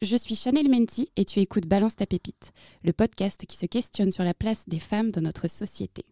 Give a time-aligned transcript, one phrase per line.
[0.00, 2.52] Je suis Chanel Menti et tu écoutes Balance ta pépite,
[2.84, 6.04] le podcast qui se questionne sur la place des femmes dans notre société.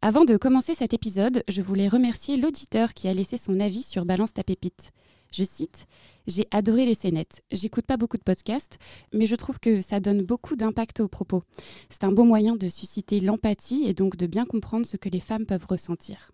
[0.00, 4.04] Avant de commencer cet épisode, je voulais remercier l'auditeur qui a laissé son avis sur
[4.04, 4.92] Balance ta pépite.
[5.32, 5.86] Je cite
[6.28, 7.42] J'ai adoré les scénettes.
[7.50, 8.78] J'écoute pas beaucoup de podcasts,
[9.12, 11.42] mais je trouve que ça donne beaucoup d'impact aux propos.
[11.90, 15.18] C'est un beau moyen de susciter l'empathie et donc de bien comprendre ce que les
[15.18, 16.30] femmes peuvent ressentir.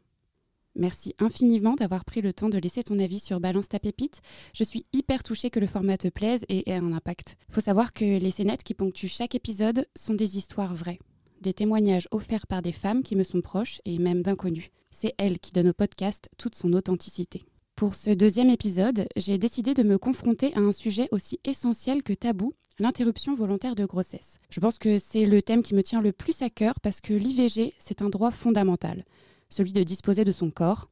[0.75, 4.23] Merci infiniment d'avoir pris le temps de laisser ton avis sur Balance ta pépite.
[4.55, 7.37] Je suis hyper touchée que le format te plaise et ait un impact.
[7.51, 10.99] Faut savoir que les scénettes qui ponctuent chaque épisode sont des histoires vraies.
[11.43, 14.71] Des témoignages offerts par des femmes qui me sont proches et même d'inconnus.
[14.91, 17.45] C'est elles qui donnent au podcast toute son authenticité.
[17.77, 22.13] Pour ce deuxième épisode, j'ai décidé de me confronter à un sujet aussi essentiel que
[22.13, 24.39] tabou, l'interruption volontaire de grossesse.
[24.49, 27.13] Je pense que c'est le thème qui me tient le plus à cœur parce que
[27.13, 29.05] l'IVG, c'est un droit fondamental
[29.53, 30.89] celui de disposer de son corps,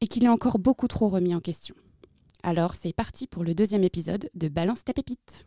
[0.00, 1.74] et qu'il est encore beaucoup trop remis en question.
[2.42, 5.46] Alors c'est parti pour le deuxième épisode de Balance ta pépite.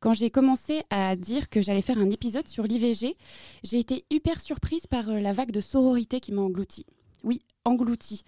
[0.00, 3.16] Quand j'ai commencé à dire que j'allais faire un épisode sur l'IVG,
[3.62, 6.86] j'ai été hyper surprise par euh, la vague de sororité qui m'a engloutie.
[7.22, 8.22] Oui, engloutie.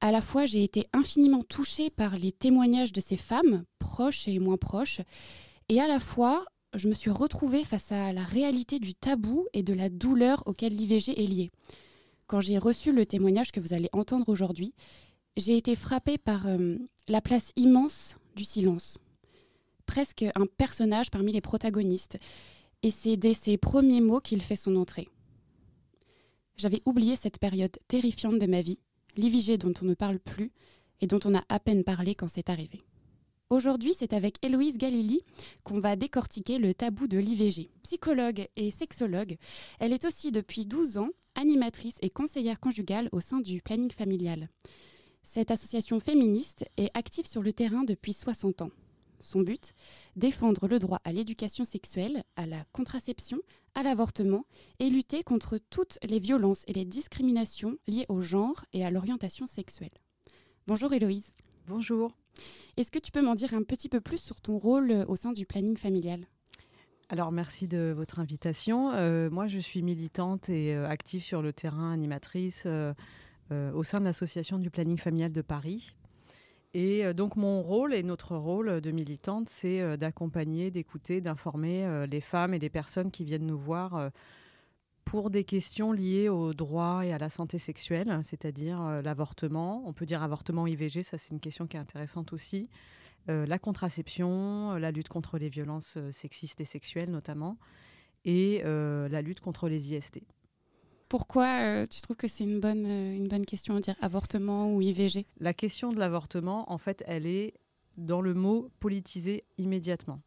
[0.00, 4.38] À la fois, j'ai été infiniment touchée par les témoignages de ces femmes, proches et
[4.38, 5.00] moins proches,
[5.68, 6.44] et à la fois,
[6.76, 10.76] je me suis retrouvée face à la réalité du tabou et de la douleur auquel
[10.76, 11.50] l'IVG est liée.
[12.28, 14.74] Quand j'ai reçu le témoignage que vous allez entendre aujourd'hui,
[15.36, 16.76] j'ai été frappée par euh,
[17.08, 18.98] la place immense du silence
[19.86, 22.18] presque un personnage parmi les protagonistes.
[22.82, 25.08] Et c'est dès ses premiers mots qu'il fait son entrée.
[26.56, 28.80] J'avais oublié cette période terrifiante de ma vie,
[29.16, 30.52] l'IVG dont on ne parle plus
[31.00, 32.80] et dont on a à peine parlé quand c'est arrivé.
[33.48, 35.20] Aujourd'hui, c'est avec Héloïse Galili
[35.62, 37.70] qu'on va décortiquer le tabou de l'IVG.
[37.84, 39.36] Psychologue et sexologue,
[39.78, 44.48] elle est aussi depuis 12 ans animatrice et conseillère conjugale au sein du planning familial.
[45.22, 48.70] Cette association féministe est active sur le terrain depuis 60 ans.
[49.20, 49.72] Son but
[50.16, 53.38] Défendre le droit à l'éducation sexuelle, à la contraception,
[53.74, 54.46] à l'avortement
[54.78, 59.46] et lutter contre toutes les violences et les discriminations liées au genre et à l'orientation
[59.46, 59.90] sexuelle.
[60.66, 61.32] Bonjour Héloïse.
[61.68, 62.16] Bonjour.
[62.76, 65.16] Est-ce que tu peux m'en dire un petit peu plus sur ton rôle euh, au
[65.16, 66.26] sein du planning familial?
[67.08, 68.92] Alors merci de votre invitation.
[68.92, 72.66] Euh, moi je suis militante et euh, active sur le terrain, animatrice
[73.50, 75.94] au sein de l'association du planning familial de Paris.
[76.74, 81.84] Et euh, donc mon rôle et notre rôle de militante, c'est euh, d'accompagner, d'écouter, d'informer
[81.84, 84.10] euh, les femmes et les personnes qui viennent nous voir
[85.04, 89.84] pour des questions liées au droit et à la santé sexuelle, c'est-à-dire l'avortement.
[89.86, 92.68] On peut dire avortement IVG, ça c'est une question qui est intéressante aussi.
[93.28, 97.56] la contraception, la lutte contre les violences sexistes et sexuelles notamment,
[98.24, 100.22] et la lutte contre les IST.
[101.08, 104.72] Pourquoi euh, tu trouves que c'est une bonne, euh, une bonne question à dire avortement
[104.74, 107.54] ou IVG La question de l'avortement, en fait, elle est
[107.96, 110.20] dans le mot politisé immédiatement.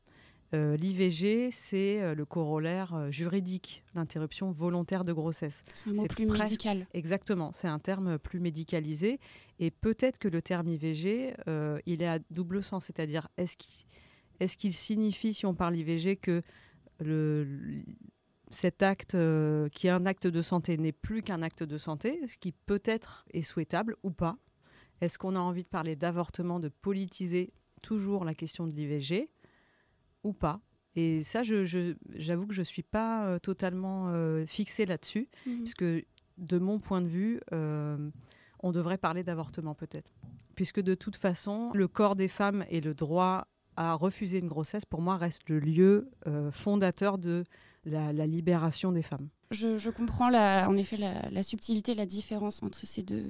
[0.55, 5.63] Euh, L'IVG, c'est le corollaire juridique, l'interruption volontaire de grossesse.
[5.75, 6.87] C'est un mot plus médical.
[6.93, 9.19] Exactement, c'est un terme plus médicalisé.
[9.59, 11.35] Et peut-être que le terme IVG,
[11.85, 13.85] il est à double sens, c'est-à-dire est-ce qu'il
[14.39, 16.41] est qu'il signifie, si on parle IVG, que
[16.99, 17.45] le,
[18.49, 22.19] cet acte euh, qui est un acte de santé n'est plus qu'un acte de santé,
[22.27, 24.37] ce qui peut-être est souhaitable ou pas.
[25.01, 29.29] Est-ce qu'on a envie de parler d'avortement, de politiser toujours la question de l'IVG
[30.23, 30.61] ou pas?
[30.95, 35.59] Et ça, j'avoue que je ne suis pas euh, totalement euh, fixée là-dessus, mhm.
[35.59, 40.13] puisque de mon point de vue, on devrait parler d'avortement peut-être.
[40.55, 43.47] Puisque de toute façon, le corps des femmes et le droit
[43.79, 46.11] à refuser une grossesse, pour moi, reste le lieu
[46.51, 47.43] fondateur de
[47.85, 49.29] la, libération des femmes.
[49.51, 53.23] Je, comprends la, en effet la, subtilité, la différence entre ces deux.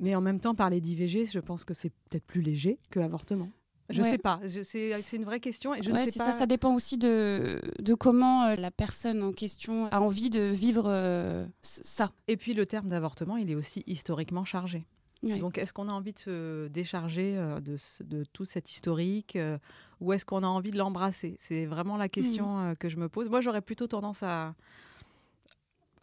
[0.00, 3.48] Mais en même temps, parler d'IVG, je pense que c'est peut-être plus léger que avortement.
[3.90, 6.32] Je ne sais pas, c'est une vraie question et je ne sais pas.
[6.32, 10.40] Ça, ça dépend aussi de, de comment euh, la personne en question a envie de
[10.40, 12.10] vivre euh, ça.
[12.26, 14.86] Et puis le terme d'avortement, il est aussi historiquement chargé.
[15.22, 19.58] Donc, est-ce qu'on a envie de se décharger euh, de, de tout cet historique euh,
[20.00, 21.36] ou est-ce qu'on a envie de l'embrasser?
[21.38, 22.70] C'est vraiment la question mmh.
[22.70, 23.28] euh, que je me pose.
[23.28, 24.54] Moi, j'aurais plutôt tendance à,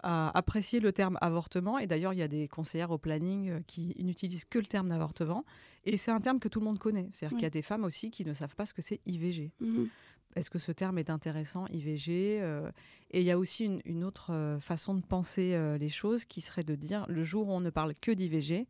[0.02, 1.78] apprécier le terme avortement.
[1.78, 5.44] Et d'ailleurs, il y a des conseillères au planning qui n'utilisent que le terme d'avortement.
[5.84, 7.10] Et c'est un terme que tout le monde connaît.
[7.12, 9.52] C'est-à-dire qu'il y a des femmes aussi qui ne savent pas ce que c'est IVG.
[9.60, 9.84] Mmh.
[10.38, 12.38] Est-ce que ce terme est intéressant, IVG
[13.12, 16.64] Et il y a aussi une, une autre façon de penser les choses qui serait
[16.64, 18.68] de dire le jour où on ne parle que d'IVG,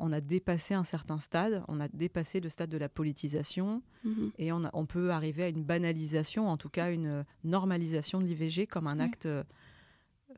[0.00, 4.32] on a dépassé un certain stade, on a dépassé le stade de la politisation mhm.
[4.38, 8.86] et on, peut arriver à une banalisation, en tout cas une normalisation de l'IVG comme
[8.86, 9.44] un acte euh,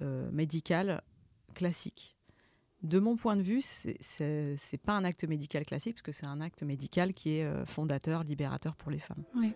[0.02, 1.02] euh, médical
[1.54, 2.16] classique.
[2.82, 6.40] De mon point de vue, c'est pas un acte médical classique, parce que c'est un
[6.40, 9.22] acte médical qui est euh, fondateur, libérateur pour les femmes.
[9.36, 9.52] Oui.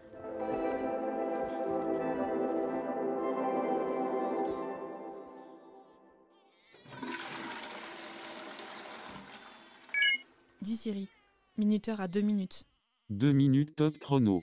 [10.66, 11.08] 10 Siri.
[11.58, 12.64] Minuteur à 2 minutes.
[13.10, 14.42] 2 minutes top chrono.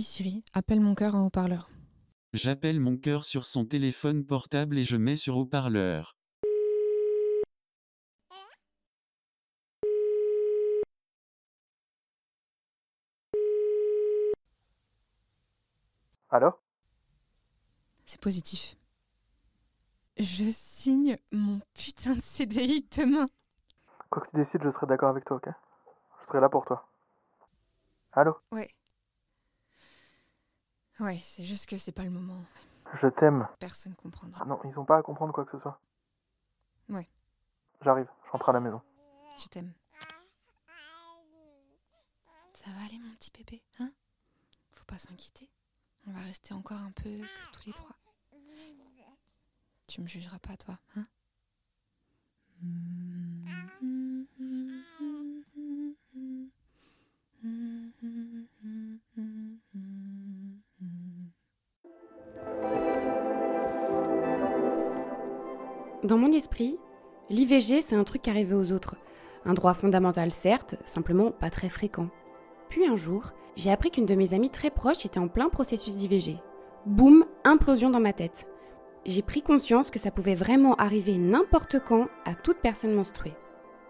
[0.00, 1.68] Dis Siri, appelle mon cœur en haut-parleur.
[2.32, 6.16] J'appelle mon cœur sur son téléphone portable et je mets sur haut-parleur.
[16.30, 16.52] Allô?
[18.06, 18.78] C'est positif.
[20.16, 23.26] Je signe mon putain de CDI demain.
[24.08, 25.52] Quoi que tu décides, je serai d'accord avec toi, ok?
[26.22, 26.88] Je serai là pour toi.
[28.12, 28.34] Allô?
[28.50, 28.70] Ouais.
[31.00, 32.44] Ouais, c'est juste que c'est pas le moment.
[33.00, 33.48] Je t'aime.
[33.58, 34.44] Personne comprendra.
[34.44, 35.80] Non, ils ont pas à comprendre quoi que ce soit.
[36.88, 37.08] Ouais.
[37.82, 38.82] J'arrive, je rentre à la maison.
[39.38, 39.72] Je t'aime.
[42.52, 43.90] Ça va aller, mon petit bébé, hein?
[44.72, 45.48] Faut pas s'inquiéter.
[46.06, 47.96] On va rester encore un peu que tous les trois.
[49.86, 51.06] Tu me jugeras pas, toi, hein?
[66.02, 66.78] Dans mon esprit,
[67.28, 68.96] l'IVG, c'est un truc qui aux autres.
[69.44, 72.08] Un droit fondamental, certes, simplement pas très fréquent.
[72.70, 75.96] Puis un jour, j'ai appris qu'une de mes amies très proches était en plein processus
[75.96, 76.38] d'IVG.
[76.86, 78.46] Boum, implosion dans ma tête.
[79.04, 83.34] J'ai pris conscience que ça pouvait vraiment arriver n'importe quand à toute personne menstruée.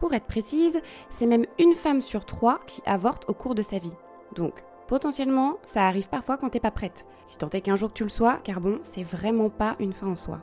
[0.01, 3.79] Pour être précise, c'est même une femme sur trois qui avorte au cours de sa
[3.79, 3.97] vie.
[4.35, 7.07] Donc, potentiellement, ça arrive parfois quand t'es pas prête.
[7.29, 10.09] Si tant est qu'un jour tu le sois, car bon, c'est vraiment pas une fin
[10.09, 10.41] en soi.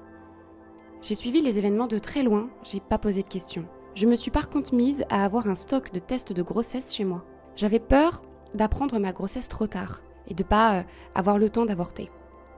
[1.01, 3.65] J'ai suivi les événements de très loin, j'ai pas posé de questions.
[3.93, 7.03] Je me suis par contre mise à avoir un stock de tests de grossesse chez
[7.03, 7.25] moi.
[7.57, 8.21] J'avais peur
[8.53, 10.83] d'apprendre ma grossesse trop tard et de pas euh,
[11.13, 12.09] avoir le temps d'avorter.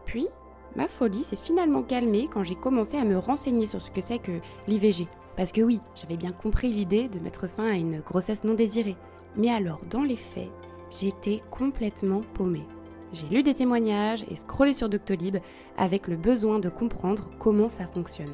[0.06, 0.28] Puis,
[0.76, 4.20] ma folie s'est finalement calmée quand j'ai commencé à me renseigner sur ce que c'est
[4.20, 5.08] que l'IVG.
[5.36, 8.96] Parce que oui, j'avais bien compris l'idée de mettre fin à une grossesse non désirée.
[9.36, 10.52] Mais alors, dans les faits,
[10.92, 12.66] j'étais complètement paumée.
[13.14, 15.38] J'ai lu des témoignages et scrollé sur Doctolib
[15.78, 18.34] avec le besoin de comprendre comment ça fonctionne.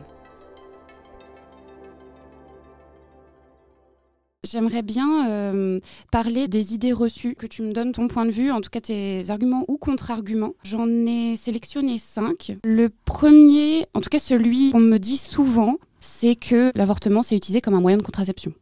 [4.46, 5.80] J'aimerais bien euh,
[6.12, 8.82] parler des idées reçues, que tu me donnes ton point de vue, en tout cas
[8.82, 10.54] tes arguments ou contre-arguments.
[10.64, 12.56] J'en ai sélectionné cinq.
[12.64, 17.60] Le premier, en tout cas celui qu'on me dit souvent, c'est que l'avortement c'est utilisé
[17.60, 18.54] comme un moyen de contraception.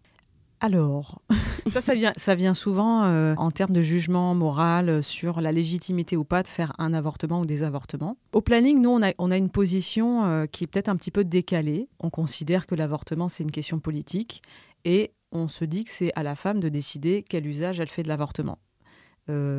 [0.64, 1.22] Alors,
[1.68, 6.16] ça, vient, ça vient souvent euh, en termes de jugement moral euh, sur la légitimité
[6.16, 8.16] ou pas de faire un avortement ou des avortements.
[8.32, 11.90] Au planning, nous, on a, une position euh, qui est peut-être un petit peu décalée.
[12.00, 14.42] On considère que l'avortement, c'est une question politique
[14.86, 18.04] et on se dit que c'est à la femme de décider quel usage elle fait
[18.04, 18.58] de l'avortement.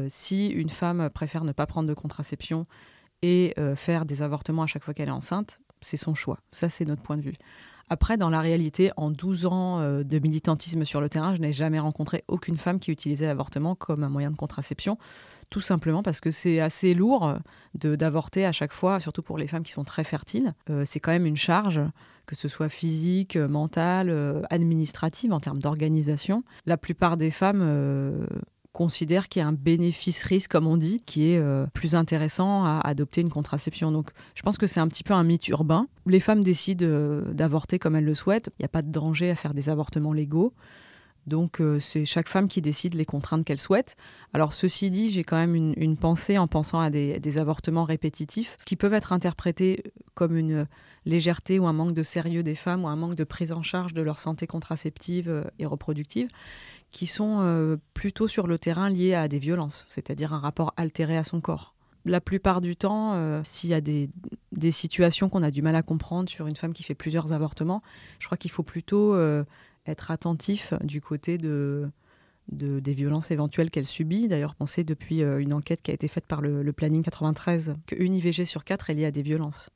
[0.09, 2.67] Si une femme préfère ne pas prendre de contraception
[3.23, 6.39] et faire des avortements à chaque fois qu'elle est enceinte, c'est son choix.
[6.51, 7.37] Ça, c'est notre point de vue.
[7.91, 11.53] Après, dans la réalité, en 12 ans euh, de militantisme sur le terrain, je n'ai
[11.53, 14.97] jamais rencontré aucune femme qui utilisait l'avortement comme un moyen de contraception,
[15.51, 17.35] tout simplement parce que c'est assez lourd
[17.75, 20.55] de- d'avorter à chaque fois, surtout pour les femmes qui sont très fertiles.
[20.71, 21.81] Euh, c'est quand même une charge,
[22.27, 26.43] que ce soit physique, euh, mentale, euh, administrative, en termes d'organisation.
[26.65, 28.27] La plupart des femmes euh,
[28.75, 32.81] considèrent qu'il y a un bénéfice-risque, comme on dit, qui est euh, plus intéressant à
[32.85, 33.93] adopter une contraception.
[33.93, 35.87] Donc, je pense que c'est un petit peu un mythe urbain.
[36.07, 38.51] Les femmes décident euh, d'avorter comme elles le souhaitent.
[38.59, 40.53] Il n'y a pas de danger à faire des avortements légaux.
[41.27, 43.97] Donc euh, c'est chaque femme qui décide les contraintes qu'elle souhaite.
[44.33, 48.77] Alors ceci dit, j'ai quand même une, pensée en pensant à des, avortements répétitifs qui
[48.77, 49.83] peuvent être interprétés
[50.15, 50.67] comme une
[51.07, 53.95] légèreté ou un manque de sérieux des femmes ou un manque de prise en charge
[53.95, 56.29] de leur santé contraceptive euh, et reproductive
[56.95, 61.19] qui sont euh, plutôt sur le terrain liés à des violences, c'est-à-dire un rapport altéré
[61.19, 61.75] à son corps.
[62.07, 64.11] La plupart du temps, euh, s'il y a des,
[64.71, 67.83] situations qu'on a du mal à comprendre sur une femme qui fait plusieurs avortements,
[68.21, 69.43] je crois qu'il faut plutôt euh,
[69.87, 71.89] être attentif du côté de,
[72.53, 74.29] de- des violences éventuelles qu'elle subit.
[74.29, 77.03] D'ailleurs, on sait depuis euh, une enquête qui a été faite par le, le Planning
[77.03, 79.71] 93 qu'une IVG sur quatre est liée à des violences.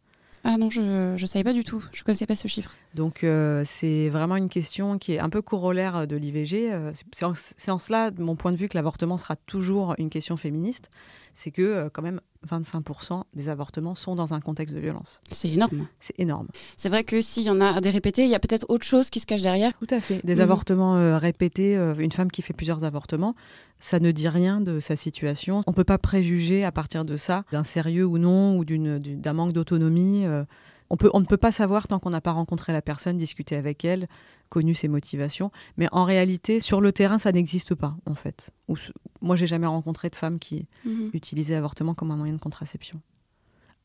[0.45, 0.81] Ah non, je
[1.21, 1.85] ne savais pas du tout.
[1.93, 2.77] Je connaissais pas ce chiffre.
[2.95, 6.73] Donc euh, c'est vraiment une question qui est un peu corollaire de l'IVG.
[6.73, 7.25] Euh, c'est-
[7.71, 10.91] en, cela, de mon point de vue, que l'avortement sera toujours une question féministe.
[11.35, 15.21] C'est que quand même 25% des avortements sont dans un contexte de violence.
[15.31, 15.87] C'est énorme.
[16.01, 16.49] C'est énorme.
[16.77, 19.11] C'est vrai que s'il y en a des répétés, il y a peut-être autre chose
[19.11, 19.73] qui se cache derrière.
[19.79, 20.25] Tout à fait.
[20.25, 20.41] Des Mhm.
[20.43, 23.35] avortements euh, répétés, euh, une femme qui fait plusieurs avortements,
[23.81, 25.61] ça ne dit rien de sa situation.
[25.67, 29.33] On ne peut pas préjuger à partir de ça d'un sérieux ou non, ou d'un
[29.33, 30.25] manque d'autonomie.
[30.27, 30.45] euh.
[30.91, 33.57] on, peut, on ne peut pas savoir tant qu'on n'a pas rencontré la personne, discuté
[33.57, 34.09] avec elle,
[34.49, 35.51] connu ses motivations.
[35.77, 38.51] Mais en réalité, sur le terrain, ça n'existe pas, en fait.
[38.69, 38.77] Ou
[39.21, 41.11] moi, j'ai jamais rencontré de femme qui Mhm.
[41.15, 43.01] utilisait l'avortement comme un moyen de contraception.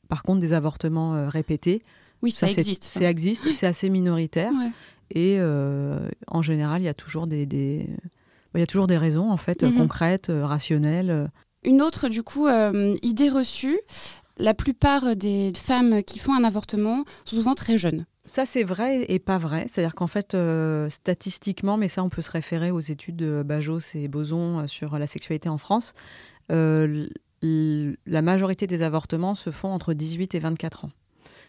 [0.09, 1.81] Par contre, des avortements euh, répétés,
[2.21, 2.83] Oui, ça, existe.
[2.83, 3.09] ça.
[3.09, 4.51] Existe, c'est assez minoritaire.
[4.51, 4.71] Ouais.
[5.11, 7.87] Et euh, en général, il y a toujours des, des-
[8.55, 9.75] il y a toujours des raisons en fait Mhm.
[9.77, 11.29] concrètes, euh, rationnelles.
[11.63, 13.79] Une autre, du coup, euh, idée reçue,
[14.37, 18.05] la plupart des femmes qui font un avortement sont souvent très jeunes.
[18.25, 19.65] Ça, c'est vrai et pas vrai.
[19.67, 23.95] C'est-à-dire qu'en fait, euh, statistiquement, mais ça, on peut se référer aux études de Bajos
[23.95, 25.93] et Boson euh, sur la sexualité en France.
[26.51, 27.07] euh,
[28.05, 30.89] la majorité des avortements se font entre 18 et 24 ans.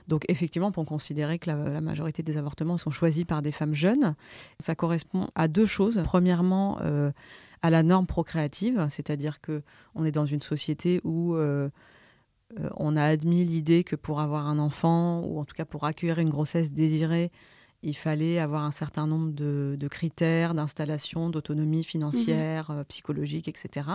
[0.08, 4.16] Donc effectivement, peut considérer que la, majorité des avortements sont choisis par des femmes jeunes.
[4.58, 6.02] Ça correspond à deux choses.
[6.04, 6.80] Premièrement,
[7.62, 9.62] à la norme procréative, c'est-à-dire que
[9.94, 11.36] on est dans une société où
[12.61, 15.84] euh, on a admis l'idée que pour avoir un enfant, ou en tout cas pour
[15.84, 17.30] accueillir une grossesse désirée,
[17.82, 23.88] il fallait avoir un certain nombre de, de critères d'installation, d'autonomie financière, euh, psychologique, etc.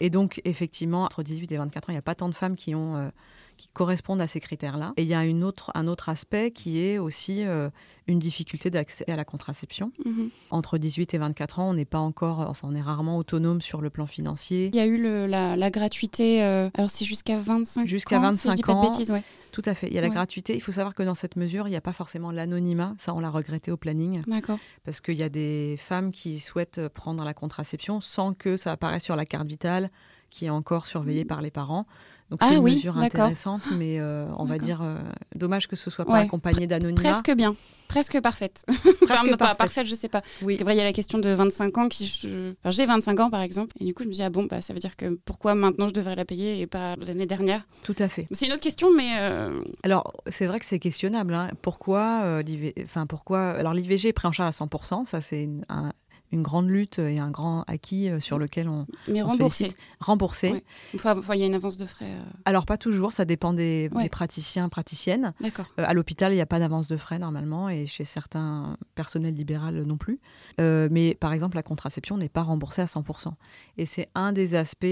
[0.00, 2.56] Et donc, effectivement, entre 18 et 24 ans, il n'y a pas tant de femmes
[2.56, 3.08] qui, ont, euh,
[3.56, 4.92] qui correspondent à ces critères-là.
[4.96, 7.70] Et il y a une autre, un autre aspect qui est aussi euh,
[8.06, 9.92] une difficulté d'accès à la contraception.
[10.04, 10.30] Mhm.
[10.50, 13.80] Entre 18 et 24 ans, on n'est pas encore, enfin, on est rarement autonome sur
[13.80, 14.70] le plan financier.
[14.72, 18.34] Il y a eu le- la, la gratuité, euh, alors c'est jusqu'à 25 Jusqu'à ans,
[18.34, 18.90] si je 25 dis pas de ans.
[18.90, 19.22] bêtises, ouais.
[19.52, 19.86] Tout à fait.
[19.88, 20.14] Il y a la Ouais.
[20.14, 20.54] gratuité.
[20.54, 22.94] Il faut savoir que dans cette mesure, il n'y a pas forcément l'anonymat.
[22.98, 24.22] Ça, on l'a regretté au planning.
[24.26, 24.58] D'accord.
[24.84, 29.04] Parce qu'il y a des femmes qui souhaitent prendre la contraception sans que ça apparaisse
[29.04, 29.90] sur la carte vitale,
[30.30, 31.86] qui est encore surveillée par les parents.
[32.32, 34.96] Donc Ah c'est une oui, mesure intéressante, mais euh, on va dire euh,
[35.36, 36.20] dommage que ce soit pas Ouais.
[36.20, 37.02] accompagné d'anonymat.
[37.10, 37.54] Presque bien.
[37.88, 38.64] Presque parfaite.
[38.68, 39.58] Presque Enfin, pas parfaite.
[39.58, 40.22] parfaite, je sais pas.
[40.40, 40.46] Oui.
[40.54, 41.88] Parce qu'après, il y a la question de 25 ans.
[41.90, 43.76] qui je- enfin, J'ai 25 ans, par exemple.
[43.80, 45.88] Et du coup, je me dis, ah bon, bah, ça veut dire que pourquoi maintenant
[45.88, 47.66] je devrais la payer et pas l'année dernière?
[47.82, 48.28] Tout à fait.
[48.30, 51.34] C'est une autre question, mais euh, Alors, c'est vrai que c'est questionnable.
[51.34, 51.50] hein.
[51.60, 55.04] Pourquoi, l'IV enfin, pourquoi Alors, l'IVG est pris en charge à 100%.
[55.04, 55.92] Ça, c'est une, un-
[56.32, 59.72] une grande lutte et un grand acquis euh, sur lequel on mais On remboursé.
[60.00, 60.50] remboursé.
[60.52, 60.64] Ouais.
[60.94, 62.06] Enfin, il y a une avance de frais.
[62.08, 63.12] euh, Alors, pas toujours.
[63.12, 64.04] Ça dépend des, Ouais.
[64.04, 65.32] des praticiens, praticiennes.
[65.40, 65.66] D'accord.
[65.78, 69.34] Euh, à l'hôpital, il n'y a pas d'avance de frais normalement, et chez certains personnels
[69.34, 70.18] libéraux non plus.
[70.60, 73.34] Euh, mais par exemple, la contraception n'est pas remboursée à 100%.
[73.78, 74.86] Et c'est un des aspects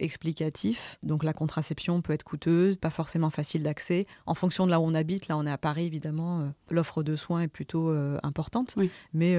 [0.00, 0.98] explicatifs.
[1.02, 4.04] Donc la contraception peut être coûteuse, pas forcément facile d'accès.
[4.26, 7.16] En fonction de là où on habite, là on est à Paris évidemment, l'offre de
[7.16, 7.90] soins est plutôt
[8.22, 8.74] importante.
[8.76, 8.90] Oui.
[9.12, 9.36] Mais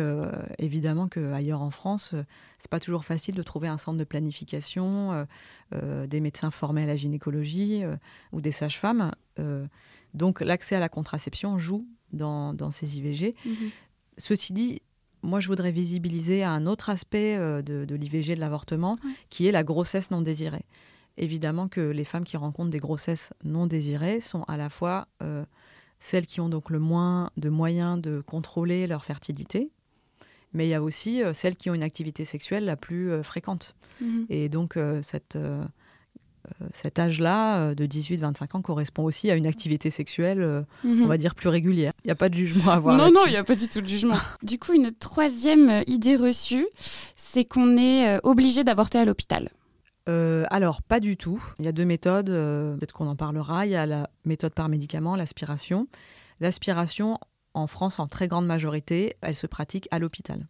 [0.59, 1.07] évidemment
[1.45, 2.23] qu'ailleurs en France, euh,
[2.59, 5.25] c'est pas toujours facile de trouver un centre de planification, euh,
[5.73, 7.83] euh, des médecins formés à la gynécologie
[8.31, 9.11] ou des sages-femmes.
[10.13, 13.35] Donc l'accès à la contraception joue dans, dans ces IVG.
[13.45, 13.53] Mhm.
[14.17, 14.81] Ceci dit,
[15.21, 18.95] moi je voudrais visibiliser un autre aspect de, de l'IVG, de l'avortement,
[19.29, 20.65] qui est la grossesse non désirée.
[21.17, 25.45] Évidemment que les femmes qui rencontrent des grossesses non désirées sont à la fois euh,
[25.99, 29.71] celles qui ont donc le moins de moyens de contrôler leur fertilité,
[30.55, 33.21] mais il y a aussi euh, celles qui ont une activité sexuelle la plus euh,
[33.21, 33.75] fréquente.
[34.01, 34.25] Mhm.
[34.29, 35.37] Et donc, euh, cette,
[36.71, 41.03] cet âge-là, de 18-25 ans, correspond aussi à une activité sexuelle, Mhm.
[41.03, 41.91] on va dire, plus régulière.
[42.03, 42.97] Il n'y a pas de jugement à avoir.
[42.97, 44.15] Non, non, il n'y a pas du tout de jugement.
[44.43, 46.67] du coup, une troisième idée reçue,
[47.15, 49.49] c'est qu'on est obligé d'avorter à l'hôpital.
[50.07, 51.43] Euh, alors, pas du tout.
[51.59, 53.65] Il y a deux méthodes, euh, peut-être qu'on en parlera.
[53.65, 55.87] Il y a la méthode par médicament, l'aspiration.
[56.41, 57.17] L'aspiration,
[57.55, 60.47] en France, en très grande majorité, elle se pratique à l'hôpital.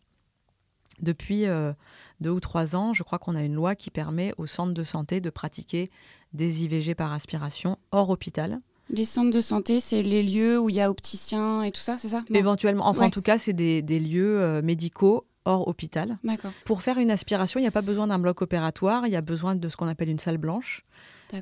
[1.01, 1.74] Depuis euh,
[2.21, 4.83] deux ou trois ans, je crois qu'on a une loi qui permet aux centres de
[4.83, 5.89] santé de pratiquer
[6.33, 8.59] des IVG par aspiration hors hôpital.
[8.89, 11.97] Les centres de santé, c'est les lieux où il y a opticiens et tout ça,
[11.97, 12.24] c'est ça?
[12.33, 13.05] Éventuellement, enfin Ouais.
[13.07, 16.17] en tout cas, c'est des, des lieux euh, médicaux hors hôpital.
[16.65, 19.21] Pour faire une aspiration, il n'y a pas besoin d'un bloc opératoire, il y a
[19.21, 20.83] besoin de ce qu'on appelle une salle blanche.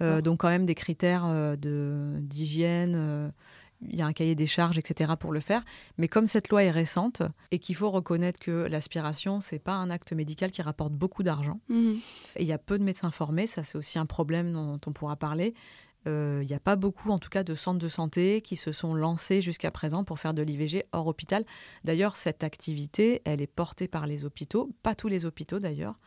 [0.01, 2.95] Euh, donc quand même des critères euh, de- d'hygiène,
[3.89, 5.13] il y a un cahier des charges, etc.
[5.19, 5.63] pour le faire.
[5.97, 7.21] Mais comme cette loi est récente
[7.51, 11.59] et qu'il faut reconnaître que l'aspiration, c'est pas un acte médical qui rapporte beaucoup d'argent,
[11.69, 11.97] Mhm.
[12.37, 14.91] et il y a peu de médecins formés, ça c'est aussi un problème dont on
[14.91, 15.53] pourra parler.
[16.05, 18.73] Euh, Il n'y a pas beaucoup, en tout cas, de centres de santé qui se
[18.73, 21.45] sont lancés jusqu'à présent pour faire de l'IVG hors hôpital.
[21.85, 25.97] D'ailleurs, cette activité, elle est portée par les hôpitaux, pas tous les hôpitaux d'ailleurs.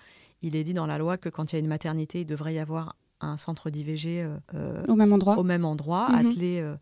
[0.43, 2.53] Il est dit dans la loi que quand il y a une maternité, il devrait
[2.53, 5.39] y avoir un centre d'IVG euh, euh, Au même endroit.
[5.39, 6.27] au même endroit, Mhm.
[6.27, 6.77] attelé euh,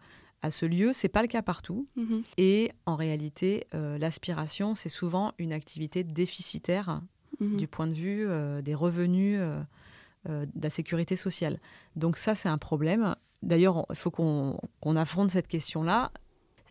[0.45, 0.93] à ce lieu.
[0.93, 1.89] C'est pas le cas partout.
[1.97, 2.23] Mhm.
[2.37, 7.01] Et en réalité, euh, l'aspiration, c'est souvent une activité déficitaire
[7.41, 7.57] Mhm.
[7.57, 9.61] du point de vue euh, des revenus euh,
[10.27, 11.59] de la sécurité sociale.
[11.97, 13.17] Donc ça, c'est un problème.
[13.43, 16.13] D'ailleurs, il faut qu'on qu'on affronte cette question-là.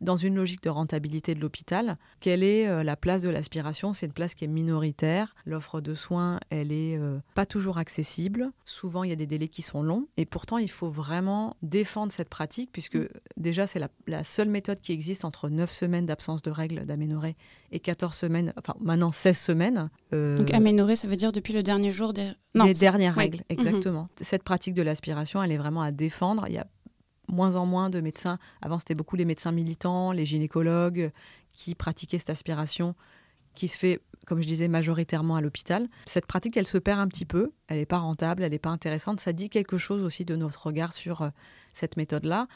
[0.04, 3.94] Dans une logique de rentabilité de l'hôpital, quelle est euh, la place de l'aspiration?
[3.94, 5.34] C'est une place qui est minoritaire.
[5.46, 8.52] L'offre de soins, elle est euh, pas toujours accessible.
[8.66, 10.08] Souvent, il y a des délais qui sont longs.
[10.18, 12.98] Et pourtant, il faut vraiment défendre cette pratique, puisque
[13.38, 17.36] déjà, c'est la, la seule méthode qui existe entre 9 semaines d'absence de règles d'aménorrhée
[17.72, 19.90] et 14 semaines, enfin maintenant 16 semaines.
[20.14, 22.32] Euh, Donc aménorrhée, ça veut dire depuis le dernier jour des.
[22.56, 22.66] Non.
[22.66, 23.44] les dernières règles, Mhm.
[23.50, 24.10] exactement.
[24.22, 26.46] Cette pratique de l'aspiration, elle est vraiment à défendre.
[26.50, 26.68] Il y a
[27.28, 28.38] moins en moins de médecins.
[28.62, 31.12] Avant, c'était beaucoup les médecins militants, les gynécologues
[31.54, 32.96] qui pratiquaient cette aspiration
[33.56, 35.88] qui se fait, comme je disais, majoritairement à l'hôpital.
[36.08, 37.52] Cette pratique, elle se perd un petit peu.
[37.68, 39.20] Elle n'est pas rentable, elle n'est pas intéressante.
[39.20, 41.30] Ça dit quelque chose aussi de notre regard sur euh,
[41.72, 42.48] cette méthode-là.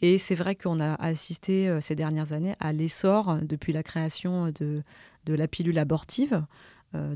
[0.00, 3.82] Et c'est vrai qu'on a assisté euh, ces dernières années à l'essor, euh, depuis la
[3.82, 4.84] création de,
[5.26, 6.44] de la pilule abortive,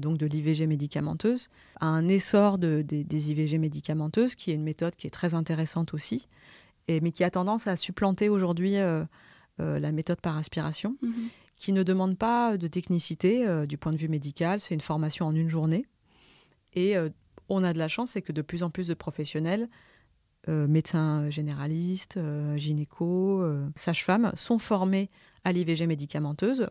[0.01, 1.47] donc de l'IVG médicamenteuse,
[1.79, 5.35] à un essor de- des- des IVG médicamenteuses, qui est une méthode qui est très
[5.35, 6.27] intéressante aussi,
[6.89, 9.05] et, mais qui a tendance à supplanter aujourd'hui euh,
[9.61, 11.13] euh, la méthode par aspiration, Mhm.
[11.57, 14.59] qui ne demande pas de technicité euh, du point de vue médical.
[14.61, 15.87] C'est une formation en une journée.
[16.75, 16.95] Et
[17.49, 19.69] on a de la chance, c'est que de plus en plus de professionnels,
[20.49, 25.11] euh, médecins généralistes, euh, gynéco, euh, sages-femmes, sont formés
[25.45, 26.69] à l'IVG médicamenteuse.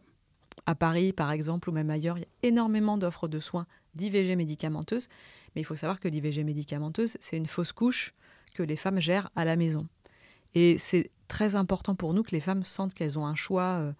[0.66, 4.36] À Paris, par exemple, ou même ailleurs, il y a énormément d'offres de soins d'IVG
[4.36, 5.10] médicamenteuse.
[5.56, 8.14] Mais il faut savoir que l'IVG médicamenteuse, c'est une fausse couche
[8.54, 9.88] que les femmes gèrent à la maison.
[10.54, 13.94] Et c'est très important pour nous que les femmes sentent qu'elles ont un choix euh,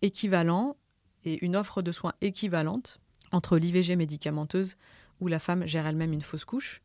[0.00, 0.76] équivalent
[1.24, 2.98] et une offre de soins équivalente
[3.30, 4.76] entre l'IVG médicamenteuse
[5.20, 6.82] où la femme gère elle-même une fausse couche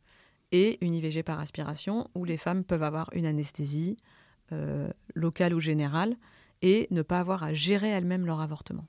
[0.51, 3.97] et une IVG par aspiration où les femmes peuvent avoir une anesthésie
[4.51, 6.15] euh, locale ou générale
[6.61, 8.85] et ne pas avoir à gérer elles-mêmes leur avortement.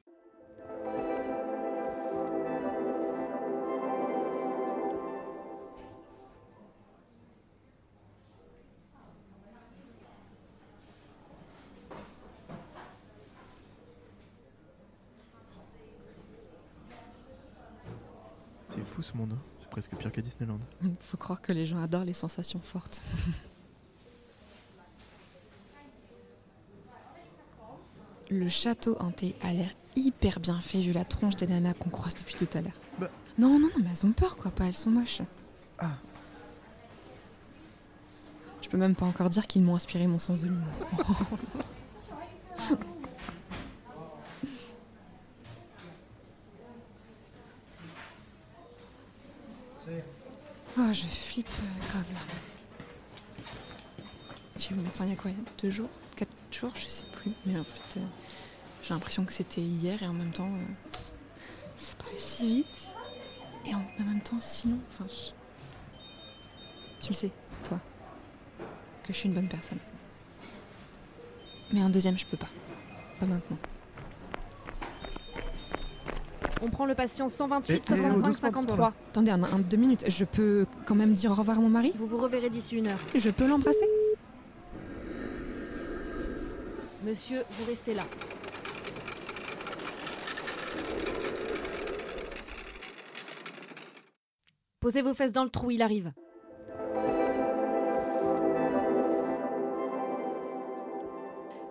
[18.98, 19.42] Fou ce monde, hein.
[19.56, 20.58] c'est presque pire que Disneyland.
[21.00, 23.00] Faut croire que les gens adorent les sensations fortes.
[28.30, 32.14] Le château hanté a l'air hyper bien fait vu la tronche des nanas qu'on croise
[32.14, 32.78] depuis tout à l'heure.
[32.98, 33.08] Bah.
[33.38, 35.22] Non, non, non, mais elles ont peur quoi, pas elles sont moches.
[35.78, 35.92] Ah.
[38.60, 40.66] Je peux même pas encore dire qu'ils m'ont inspiré mon sens de l'humour.
[50.80, 52.20] Oh, je flippe euh, grave là.
[55.00, 57.30] Médecin il y a quoi il y a Deux jours Quatre jours Je sais plus.
[57.46, 58.04] Mais en fait, euh,
[58.82, 60.90] j'ai l'impression que c'était hier et en même temps, euh,
[61.76, 62.94] ça paraît si vite.
[63.66, 64.78] Et en même temps, si long.
[64.90, 65.32] Enfin, je-
[67.00, 67.30] Tu le sais,
[67.64, 67.78] toi,
[69.04, 69.78] que je suis une bonne personne.
[71.72, 72.48] Mais un deuxième, je peux pas.
[73.20, 73.58] Pas maintenant.
[76.60, 78.92] On prend le patient 128 Eh, eh, 65 doucement, 53.
[79.10, 80.04] Attendez, un, un- deux minutes.
[80.10, 81.92] Je peux quand même dire au revoir à mon mari?
[81.96, 82.98] Vous vous reverrez d'ici une heure.
[83.14, 83.86] Je peux l'embrasser?
[87.08, 88.02] Monsieur, vous restez là.
[94.78, 96.12] Posez vos fesses dans le trou, il arrive.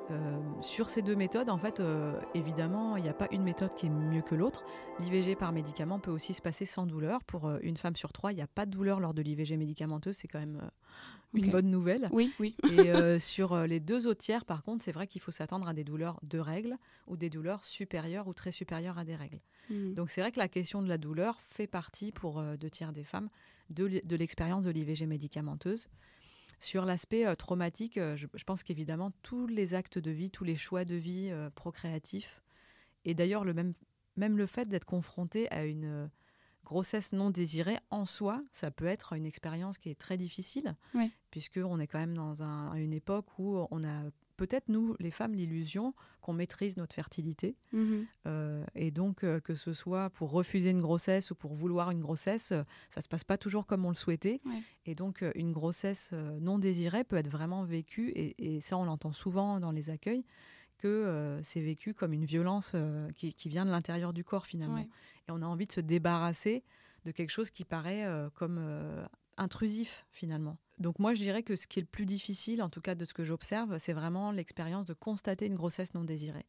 [0.09, 3.75] Euh, sur ces deux méthodes, en fait, euh, évidemment, il n'y a pas une méthode
[3.75, 4.65] qui est mieux que l'autre.
[4.99, 7.23] L'IVG par médicament peut aussi se passer sans douleur.
[7.25, 9.55] Pour euh, une femme sur trois, il n'y a pas de douleur lors de l'IVG
[9.55, 10.15] médicamenteuse.
[10.17, 10.71] C'est quand même
[11.33, 12.09] une bonne nouvelle.
[12.11, 12.55] Oui, oui.
[12.71, 15.67] Et euh, sur euh, les deux autres tiers, par contre, c'est vrai qu'il faut s'attendre
[15.67, 19.39] à des douleurs de règles ou des douleurs supérieures ou très supérieures à des règles.
[19.69, 19.93] Mhm.
[19.93, 22.93] Donc c'est vrai que la question de la douleur fait partie pour euh, deux tiers
[22.93, 23.29] des femmes
[23.69, 25.87] de, l'e- de l'expérience de l'IVG médicamenteuse.
[26.59, 30.55] Sur l'aspect euh, traumatique, je, je pense qu'évidemment tous les actes de vie, tous les
[30.55, 32.41] choix de vie procréatifs,
[33.05, 33.73] et d'ailleurs le même
[34.15, 36.09] même le fait d'être confronté à une
[36.67, 41.09] grossesse non désirée en soi, ça peut être une expérience qui est très difficile, Ouais.
[41.31, 44.03] puisque on est quand même dans un- une époque où on a
[44.35, 47.55] peut-être nous, les femmes, l'illusion qu'on maîtrise notre fertilité.
[47.73, 48.05] Mhm.
[48.27, 52.01] Euh, et donc, euh, que ce soit pour refuser une grossesse ou pour vouloir une
[52.01, 54.39] grossesse, euh, ça se passe pas toujours comme on le souhaitait.
[54.45, 54.61] Ouais.
[54.85, 59.13] Et donc, une grossesse non désirée peut être vraiment vécue, et, et ça, on l'entend
[59.13, 60.23] souvent dans les accueils,
[60.77, 64.45] que euh, c'est vécu comme une violence euh, qui, qui vient de l'intérieur du corps
[64.45, 64.75] finalement.
[64.75, 64.89] Ouais.
[65.27, 66.63] Et on a envie de se débarrasser
[67.05, 68.59] de quelque chose qui paraît euh, comme
[69.37, 70.57] intrusif finalement.
[70.77, 73.05] Donc moi, je dirais que ce qui est le plus difficile, en tout cas de
[73.05, 76.45] ce que j'observe, c'est vraiment l'expérience de constater une grossesse non désirée.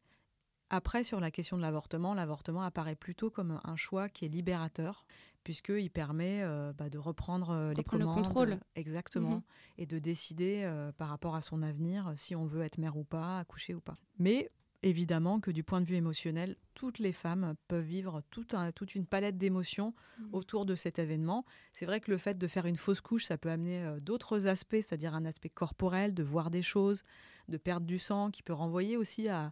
[0.69, 5.05] Après, sur la question de l'avortement, l'avortement apparaît plutôt comme un choix qui est libérateur,
[5.43, 8.23] puisqu'il permet euh, bah, de reprendre euh, les Reprendre le commandes.
[8.25, 8.59] contrôle.
[8.75, 9.35] Exactement.
[9.35, 9.41] Mhm.
[9.77, 13.03] Et de décider euh, par rapport à son avenir, si on veut être mère ou
[13.03, 13.95] pas, accoucher ou pas.
[14.17, 14.49] Mais
[14.81, 18.95] évidemment que du point de vue émotionnel, toutes les femmes peuvent vivre tout un- toute
[18.95, 20.29] une palette d'émotions Mhm.
[20.31, 21.43] autour de cet événement.
[21.73, 24.47] C'est vrai que le fait de faire une fausse couche, ça peut amener euh, d'autres
[24.47, 27.03] aspects, c'est-à-dire un aspect corporel, de voir des choses,
[27.49, 29.51] de perdre du sang, qui peut renvoyer aussi à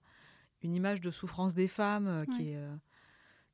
[0.63, 2.47] une image de souffrance des femmes, euh, qui Ouais.
[2.51, 2.75] est euh,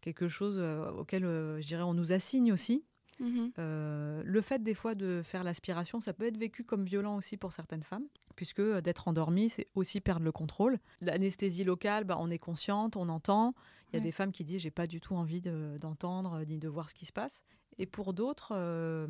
[0.04, 2.84] quelque chose euh, auquel, euh, je dirais, on nous assigne aussi.
[3.20, 3.52] Mhm.
[3.60, 7.38] Euh, le fait des fois de faire l'aspiration, ça peut être vécu comme violent aussi
[7.38, 10.78] pour certaines femmes, puisque d'être endormie, c'est aussi perdre le contrôle.
[11.00, 13.54] L'anesthésie locale, bah, on est consciente, on entend.
[13.92, 14.06] Il y a Ouais.
[14.06, 16.96] des femmes qui disent j'ai pas du tout envie de- d'entendre ni de voir ce
[16.96, 17.44] qui se passe.
[17.80, 19.08] Et pour d'autres, euh,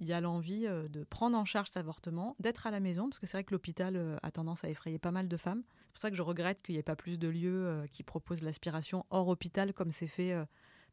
[0.00, 3.18] il y a l'envie de prendre en charge cet avortement, d'être à la maison, parce
[3.18, 5.62] que c'est vrai que l'hôpital a tendance à effrayer pas mal de femmes.
[5.96, 8.02] C'est pour ça que je regrette qu'il n'y ait pas plus de lieux euh, qui
[8.02, 10.44] proposent l'aspiration hors hôpital, comme c'est fait euh,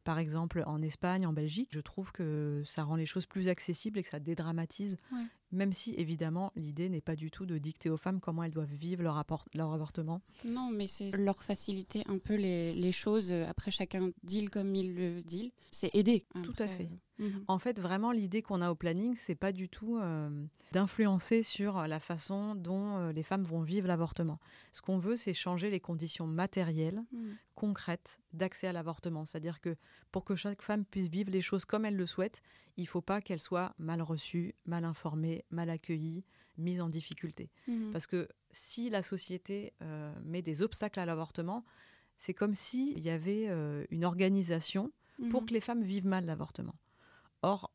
[0.02, 1.68] par exemple en Espagne, en Belgique.
[1.72, 4.96] Je trouve que ça rend les choses plus accessibles et que ça dédramatise.
[5.52, 8.72] Même si évidemment l'idée n'est pas du tout de dicter aux femmes comment elles doivent
[8.74, 10.20] vivre leur, apport- leur avortement.
[10.44, 13.32] Non, mais c'est leur faciliter un peu les, les choses.
[13.32, 15.52] Après, chacun deal comme il le deal.
[15.70, 16.24] C'est aider.
[16.42, 16.88] Tout à fait.
[17.20, 17.44] euh, mhm.
[17.48, 21.86] En fait, vraiment, l'idée qu'on a au planning, c'est pas du tout euh, d'influencer sur
[21.86, 24.40] la façon dont euh, les femmes vont vivre l'avortement.
[24.72, 27.36] Ce qu'on veut, c'est changer les conditions matérielles, Mhm.
[27.54, 29.24] concrètes d'accès à l'avortement.
[29.24, 29.76] C'est-à-dire que
[30.10, 32.42] pour que chaque femme puisse vivre les choses comme elle le souhaite,
[32.76, 36.24] il faut pas qu'elle soit mal reçue, mal informée, mal accueillie,
[36.58, 37.50] mise en difficulté.
[37.68, 37.92] Mhm.
[37.92, 41.64] Parce que si la société euh, met des obstacles à l'avortement,
[42.18, 44.92] c'est comme s'il y avait euh, une organisation
[45.30, 45.46] pour Mhm.
[45.48, 46.74] que les femmes vivent mal l'avortement.
[47.42, 47.70] Or,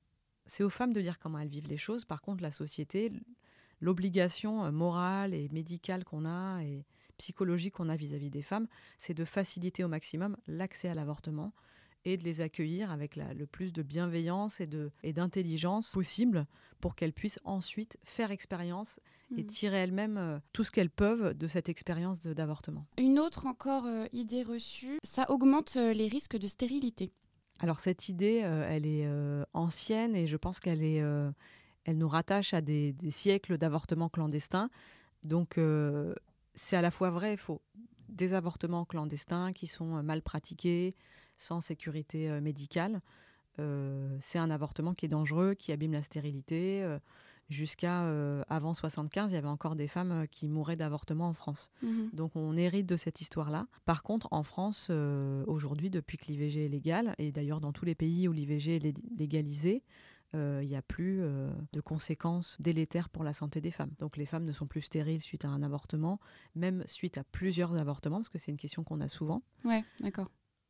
[0.46, 2.04] c'est aux femmes de dire comment elles vivent les choses.
[2.06, 3.12] Par contre, la société,
[3.82, 6.86] l'obligation euh, morale et médicale qu'on a et
[7.18, 11.54] psychologique qu'on a vis-à-vis des femmes, c'est de faciliter au maximum l'accès à l'avortement
[12.06, 16.46] et de les accueillir avec la- le plus de bienveillance et de- et d'intelligence possible
[16.80, 19.00] pour qu'elles puissent ensuite faire expérience
[19.38, 19.48] et Mhm.
[19.48, 22.86] tirer elles-mêmes euh, tout ce qu'elles peuvent de cette expérience d'avortement.
[22.98, 27.12] Une autre encore euh, idée reçue, ça augmente euh, les risques de stérilité.
[27.60, 29.06] Alors cette idée, euh, elle est
[29.54, 31.04] ancienne et je pense qu'elle est,
[31.84, 34.70] elle nous rattache à des, des siècles d'avortements clandestins.
[35.24, 35.60] Donc
[36.54, 37.62] c'est à la fois vrai, il faut
[38.08, 40.96] des avortements clandestins qui sont mal pratiqués,
[41.40, 43.02] sans sécurité euh, médicale.
[43.58, 46.84] Euh, c'est un avortement qui est dangereux, qui abîme la stérilité.
[46.84, 47.00] euh,
[47.50, 48.04] Jusqu'à
[48.48, 51.72] avant 75, il y avait encore des femmes qui mouraient d'avortement en France.
[51.82, 52.12] Mhm.
[52.14, 53.66] Donc on hérite de cette histoire-là.
[53.86, 54.92] Par contre, en France,
[55.48, 58.80] aujourd'hui, depuis que l'IVG est légal, et d'ailleurs dans tous les pays où l'IVG est
[58.80, 59.82] lé- légalisé,
[60.36, 63.94] euh, il n'y a plus euh, de conséquences délétères pour la santé des femmes.
[63.98, 66.20] Donc les femmes ne sont plus stériles suite à un avortement,
[66.54, 69.42] même suite à plusieurs avortements, parce que c'est une question qu'on a souvent.
[69.66, 70.30] Ouais, d'accord.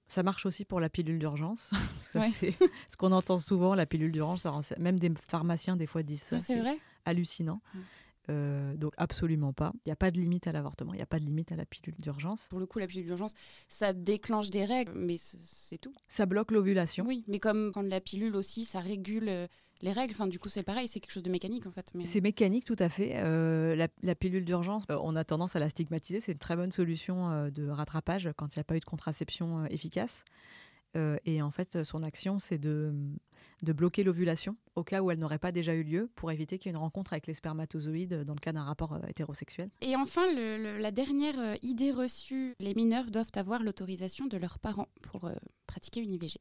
[0.10, 1.72] Ça marche aussi pour la pilule d'urgence.
[2.02, 2.28] Ça, Ouais.
[2.30, 2.54] c'est
[2.89, 4.74] ce qu'on entend souvent, la pilule d'urgence.
[4.80, 6.38] Même des pharmaciens, des fois, disent ça.
[6.38, 6.78] Ah, c'est vrai?
[7.06, 7.62] hallucinant.
[7.76, 7.82] Ouais.
[8.29, 9.71] Euh, donc, absolument pas.
[9.85, 10.93] Il n'y a pas de limite à l'avortement.
[10.93, 12.47] Il n'y a pas de limite à la pilule d'urgence.
[12.49, 13.33] Pour le coup, la pilule d'urgence,
[13.67, 15.93] ça déclenche des règles, mais c'est tout.
[16.07, 17.05] Ça bloque l'ovulation.
[17.05, 19.47] Oui, mais comme prendre la pilule aussi, ça régule euh,
[19.81, 20.13] les règles.
[20.13, 21.91] Enfin, du coup, c'est pareil, c'est quelque chose de mécanique en fait.
[21.95, 22.05] Mais...
[22.05, 23.17] C'est mécanique tout à fait.
[23.17, 26.19] Euh, la, la pilule d'urgence, on a tendance à la stigmatiser.
[26.19, 29.65] C'est une très bonne solution de rattrapage quand il n'y a pas eu de contraception
[29.65, 30.23] efficace.
[30.95, 32.93] Euh, et en fait, son action, c'est de,
[33.62, 36.69] de bloquer l'ovulation au cas où elle n'aurait pas déjà eu lieu pour éviter qu'il
[36.69, 39.69] y ait une rencontre avec les spermatozoïdes dans le cas d'un rapport euh, hétérosexuel.
[39.82, 44.38] Et enfin, le- le- la dernière euh, idée reçue, les mineurs doivent avoir l'autorisation de
[44.38, 45.34] leurs parents pour euh,
[45.67, 46.39] pratiquer une IVG.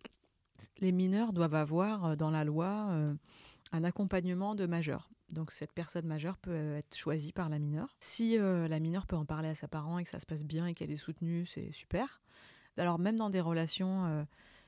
[0.81, 2.89] les mineurs doivent avoir dans la loi
[3.73, 5.11] un accompagnement de majeur.
[5.31, 7.95] Donc cette personne majeure peut être choisie par la mineure.
[8.01, 10.67] Si la mineure peut en parler à ses parents et que ça se passe bien
[10.67, 12.21] et qu'elle est soutenue, c'est super.
[12.79, 14.25] Alors même dans des relations euh,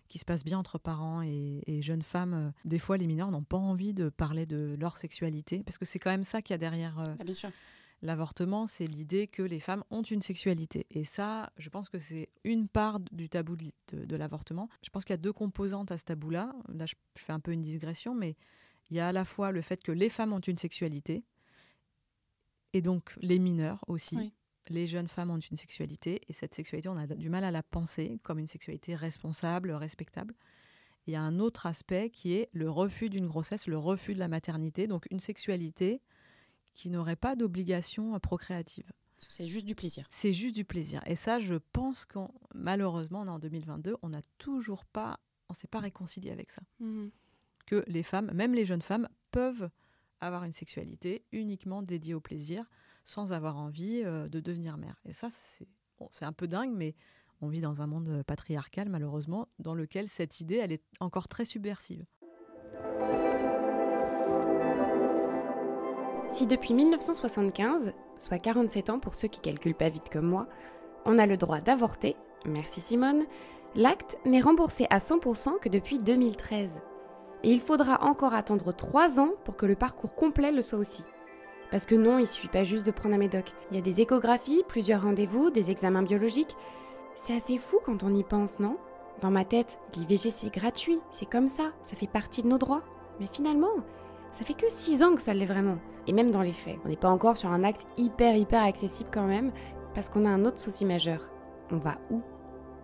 [0.09, 3.31] qui se passent bien entre parents et, et jeunes femmes, euh, des fois les mineurs
[3.31, 6.53] n'ont pas envie de parler de leur sexualité parce que c'est quand même ça qu'il
[6.53, 6.99] y a derrière.
[6.99, 7.51] euh, Ah, bien sûr.
[8.03, 10.87] L'avortement, c'est l'idée que les femmes ont une sexualité.
[10.90, 14.70] Et ça, je pense que c'est une part du tabou de, de- de l'avortement.
[14.83, 16.55] Je pense qu'il y a deux composantes à ce tabou-là.
[16.73, 18.37] Là, je je fais un peu une digression, mais
[18.90, 21.23] il y a à la fois le fait que les femmes ont une sexualité,
[22.73, 24.16] et donc les mineurs aussi.
[24.16, 24.33] Oui.
[24.70, 27.62] Les jeunes femmes ont une sexualité, et cette sexualité, on a du mal à la
[27.62, 30.35] penser comme une sexualité responsable, respectable.
[31.06, 34.20] Il y a un autre aspect qui est le refus d'une grossesse, le refus de
[34.20, 36.00] la maternité, donc une sexualité
[36.74, 38.90] qui n'aurait pas d'obligation procréative.
[39.28, 40.06] C'est juste du plaisir.
[40.09, 41.02] C'est juste du plaisir.
[41.06, 45.52] Et ça, je pense qu'on malheureusement, on est en 2022, on n'a toujours pas, on
[45.52, 46.62] s'est pas réconcilié avec ça.
[47.66, 49.68] Que les femmes, même les jeunes femmes, peuvent
[50.20, 52.70] avoir une sexualité uniquement dédiée au plaisir,
[53.11, 55.01] sans avoir envie euh, de devenir mère.
[55.05, 56.94] Et ça, c'est un peu dingue, mais
[57.42, 61.44] on vit dans un monde patriarcal, malheureusement, dans lequel cette idée, elle est encore très
[61.44, 62.05] subversive.
[66.29, 70.49] Si depuis 1975, soit 47 ans pour ceux qui calculent pas vite comme moi,
[71.05, 72.14] on a le droit d'avorter,
[72.46, 73.25] merci Simone,
[73.75, 76.81] l'acte n'est remboursé à 100% que depuis 2013.
[77.42, 81.03] Et il faudra encore attendre 3 ans pour que le parcours complet le soit aussi.
[81.70, 83.52] Parce que non, il suffit pas juste de prendre un médoc.
[83.70, 86.56] Il y a des échographies, plusieurs rendez-vous, des examens biologiques.
[87.14, 88.76] C'est assez fou quand on y pense, non?
[89.20, 92.83] Dans ma tête, l'IVG c'est gratuit, c'est comme ça, ça fait partie de nos droits.
[93.20, 93.68] Mais finalement,
[94.33, 95.76] ça fait que 6 ans que ça l'est vraiment.
[96.06, 99.11] Et même dans les faits, on n'est pas encore sur un acte hyper hyper accessible
[99.12, 99.52] quand même,
[99.94, 101.28] parce qu'on a un autre souci majeur.
[101.70, 102.22] On va où?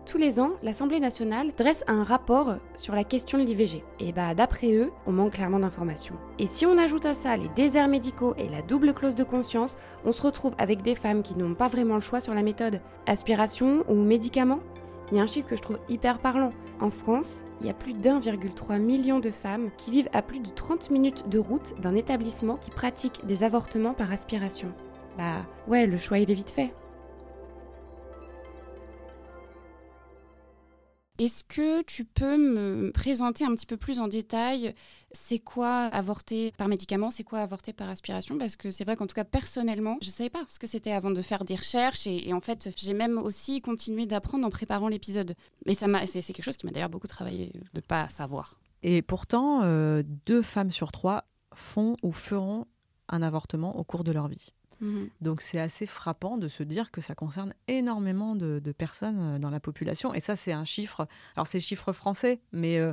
[0.07, 3.83] Tous les ans, l'Assemblée nationale dresse un rapport sur la question de l'IVG.
[3.99, 6.15] Et bah d'après eux, on manque clairement d'informations.
[6.39, 9.77] Et si on ajoute à ça les déserts médicaux et la double clause de conscience,
[10.05, 12.81] on se retrouve avec des femmes qui n'ont pas vraiment le choix sur la méthode.
[13.07, 14.61] Aspiration ou médicaments?
[15.11, 16.53] Il y a un chiffre que je trouve hyper parlant.
[16.81, 20.51] En France, il y a plus d'1,3 million de femmes qui vivent à plus de
[20.51, 24.69] 30 minutes de route d'un établissement qui pratique des avortements par aspiration.
[25.19, 26.73] Bah ouais, le choix il est vite fait.
[31.19, 34.75] Est-ce que tu peux me présenter un petit peu plus en détail
[35.13, 38.37] c'est quoi avorter par médicament, c'est quoi avorter par aspiration?
[38.37, 40.93] Parce que c'est vrai qu'en tout cas personnellement, je ne savais pas ce que c'était
[40.93, 44.89] avant de faire des recherches et, en fait j'ai même aussi continué d'apprendre en préparant
[44.89, 45.35] l'épisode.
[45.65, 48.61] Mais ça m'a, c'est, quelque chose qui m'a d'ailleurs beaucoup travaillé de pas savoir.
[48.83, 51.25] Et pourtant, euh, deux femmes sur trois
[51.55, 52.67] font ou feront
[53.09, 54.53] un avortement au cours de leur vie.
[55.21, 59.51] Donc c'est assez frappant de se dire que ça concerne énormément de, personnes euh, dans
[59.51, 60.13] la population.
[60.15, 61.07] Et ça, c'est un chiffre.
[61.37, 62.93] Alors c'est chiffre français, mais euh,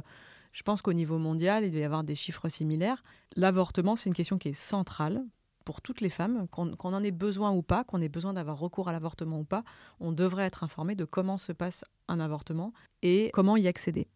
[0.51, 3.01] je pense qu'au niveau mondial, il doit y avoir des chiffres similaires.
[3.35, 5.23] L'avortement, c'est une question qui est centrale
[5.65, 8.89] pour toutes les femmes, qu'on en ait besoin ou pas, qu'on ait besoin d'avoir recours
[8.89, 9.63] à l'avortement ou pas,
[10.01, 14.07] on devrait être informé de comment se passe un avortement et comment y accéder.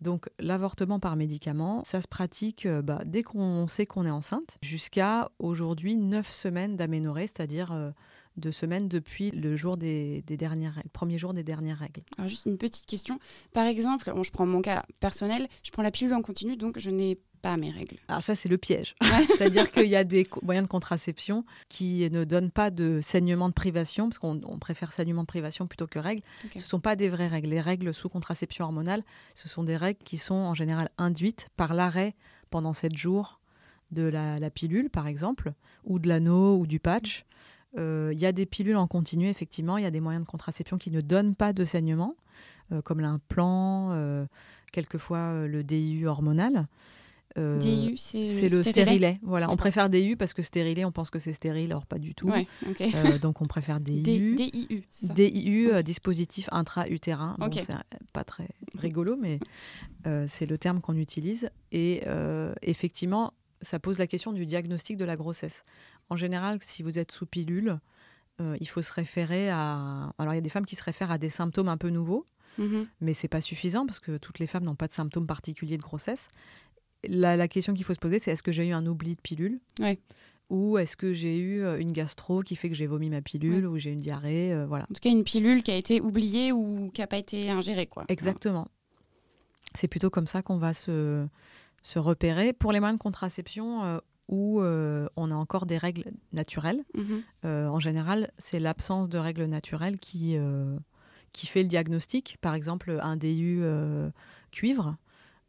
[0.00, 4.58] Donc l'avortement par médicament, ça se pratique euh, bah, dès qu'on sait qu'on est enceinte,
[4.62, 7.90] jusqu'à aujourd'hui 9 semaines d'aménorrhée, c'est-à-dire euh,
[8.36, 12.02] deux semaines depuis le jour des, dernières règles, premier jour des dernières règles.
[12.16, 13.18] Alors juste une petite question.
[13.52, 16.90] Par exemple, je prends mon cas personnel, je prends la pilule en continu, donc je
[16.90, 17.96] n'ai pas mes règles.
[18.08, 18.94] Alors ça, c'est le piège.
[19.28, 23.54] C'est-à-dire qu'il y a des moyens de contraception qui ne donnent pas de saignement de
[23.54, 26.22] privation, parce qu'on on préfère saignement de privation plutôt que règles.
[26.52, 27.48] Ce ne sont pas des vraies règles.
[27.48, 29.02] Les règles sous contraception hormonale,
[29.34, 32.14] ce sont des règles qui sont en général induites par l'arrêt
[32.50, 33.40] pendant 7 jours
[33.90, 35.52] de la, la pilule, par exemple,
[35.84, 37.24] ou de l'anneau ou du patch.
[37.76, 39.76] Euh, Il y a des pilules en continu, effectivement.
[39.76, 42.16] Il y a des moyens de contraception qui ne donnent pas de saignement,
[42.72, 44.26] euh, comme l'implant, euh,
[44.72, 46.66] quelquefois le DIU hormonal.
[47.36, 49.20] Euh, DIU, c'est le stérilet.
[49.22, 52.14] Voilà, on préfère DIU parce que stérilet, on pense que c'est stérile, or pas du
[52.14, 52.28] tout.
[52.28, 52.46] Ouais.
[52.80, 54.34] Euh, donc on préfère D- DIU.
[54.34, 55.12] DIU, c'est ça.
[55.14, 57.36] DIU, euh, dispositif intra-utérin.
[57.38, 57.66] Bon, c'est
[58.12, 59.38] pas très rigolo, mais
[60.06, 61.50] euh, c'est le terme qu'on utilise.
[61.70, 62.02] Et
[62.62, 65.62] effectivement, ça pose la question du diagnostic de la grossesse.
[66.10, 67.78] En général, si vous êtes sous pilule,
[68.40, 70.12] il faut se référer à.
[70.18, 72.26] Alors, il y a des femmes qui se réfèrent à des symptômes un peu nouveaux,
[72.56, 72.86] Mhm.
[73.00, 75.82] mais c'est pas suffisant parce que toutes les femmes n'ont pas de symptômes particuliers de
[75.82, 76.28] grossesse.
[77.06, 79.20] La, la question qu'il faut se poser, c'est est-ce que j'ai eu un oubli de
[79.20, 79.98] pilule Ouais.
[80.50, 83.66] Ou est-ce que j'ai eu euh, une gastro qui fait que j'ai vomi ma pilule
[83.66, 84.84] ou j'ai une diarrhée euh, Voilà.
[84.84, 87.86] En tout cas, une pilule qui a été oubliée ou qui n'a pas été ingérée,
[87.86, 88.04] quoi.
[88.08, 88.66] Exactement.
[89.74, 91.26] C'est plutôt comme ça qu'on va se,
[91.82, 92.52] se repérer.
[92.54, 97.22] Pour les moyens de contraception euh, où euh, on a encore des règles naturelles, Mhm.
[97.44, 100.76] euh, en général, c'est l'absence de règles naturelles qui, euh,
[101.34, 102.38] qui fait le diagnostic.
[102.40, 103.62] Par exemple, un DU
[104.50, 104.96] cuivre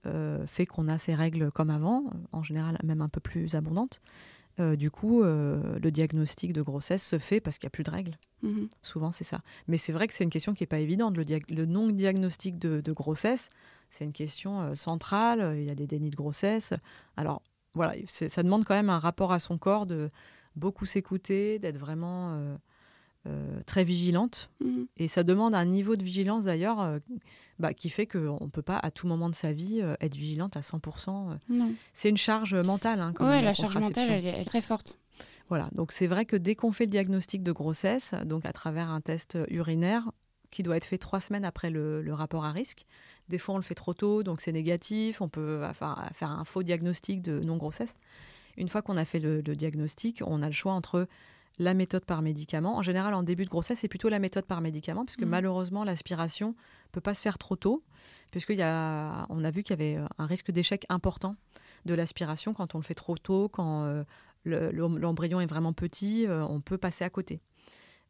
[0.06, 4.02] euh, fait qu'on a ces règles comme avant, en général même un peu plus abondantes.
[4.60, 7.84] Euh, du coup, euh, le diagnostic de grossesse se fait parce qu'il n'y a plus
[7.86, 8.18] de règles.
[8.44, 8.68] Mhm.
[8.82, 9.40] Souvent, c'est ça.
[9.68, 11.16] Mais c'est vrai que c'est une question qui n'est pas évidente.
[11.16, 13.48] Le, diag- le non-diagnostic de, de grossesse,
[13.90, 15.56] c'est une question euh, centrale.
[15.58, 16.74] Il y a des dénis de grossesse.
[17.16, 17.42] Alors,
[17.74, 20.10] voilà, ça demande quand même un rapport à son corps de
[20.56, 22.58] beaucoup s'écouter, d'être vraiment
[23.28, 24.50] euh, très vigilante.
[24.64, 24.88] Mhm.
[24.98, 27.00] Et ça demande un niveau de vigilance d'ailleurs euh,
[27.60, 30.16] bah, qui fait qu'on ne peut pas à tout moment de sa vie euh, être
[30.16, 31.32] vigilante à 100%.
[31.32, 31.36] euh.
[31.50, 31.74] Non.
[31.94, 33.00] C'est une charge mentale.
[33.02, 34.98] Hein, Ouais, la charge mentale, elle est, elle est très forte.
[35.50, 38.90] Voilà, donc c'est vrai que dès qu'on fait le diagnostic de grossesse, donc à travers
[38.90, 40.12] un test urinaire
[40.52, 42.86] qui doit être fait trois semaines après le, le rapport à risque,
[43.30, 46.44] des fois on le fait trop tôt, donc c'est négatif, on peut faire, faire un
[46.46, 47.98] faux diagnostic de non-grossesse.
[48.58, 51.08] Une fois qu'on a fait le, le diagnostic, on a le choix entre
[51.60, 52.78] la méthode par médicament.
[52.78, 55.30] En général, en début de grossesse, c'est plutôt la méthode par médicament, puisque Mhm.
[55.30, 56.56] malheureusement, l'aspiration
[56.92, 57.84] peut pas se faire trop tôt,
[58.32, 61.36] puisqu'on a, on a vu qu'il y avait un risque d'échec important
[61.86, 64.04] de l'aspiration quand on le fait trop tôt, quand euh,
[64.46, 67.42] le- l'em- l'embryon est vraiment petit, euh, on peut passer à côté.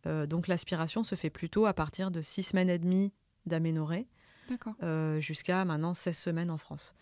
[0.06, 3.12] Euh, donc l'aspiration se fait plutôt à partir de 6 semaines et demie
[3.46, 4.08] d'aménorrhée
[4.84, 6.94] euh, jusqu'à maintenant 16 semaines en France.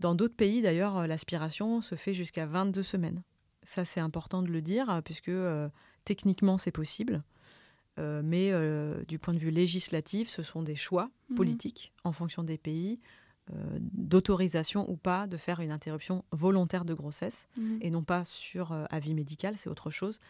[0.00, 3.22] Dans d'autres pays, d'ailleurs, euh, l'aspiration se fait jusqu'à 22 semaines.
[3.64, 5.68] Ça, c'est important de le dire, euh, puisque euh,
[6.04, 7.22] techniquement, c'est possible.
[7.98, 8.50] Euh, mais
[9.06, 11.36] du point de vue législatif, ce sont des choix Mhm.
[11.36, 13.00] politiques en fonction des pays,
[13.92, 17.78] d'autorisation ou pas de faire une interruption volontaire de grossesse Mhm.
[17.82, 20.20] et non pas sur avis médical, c'est autre chose.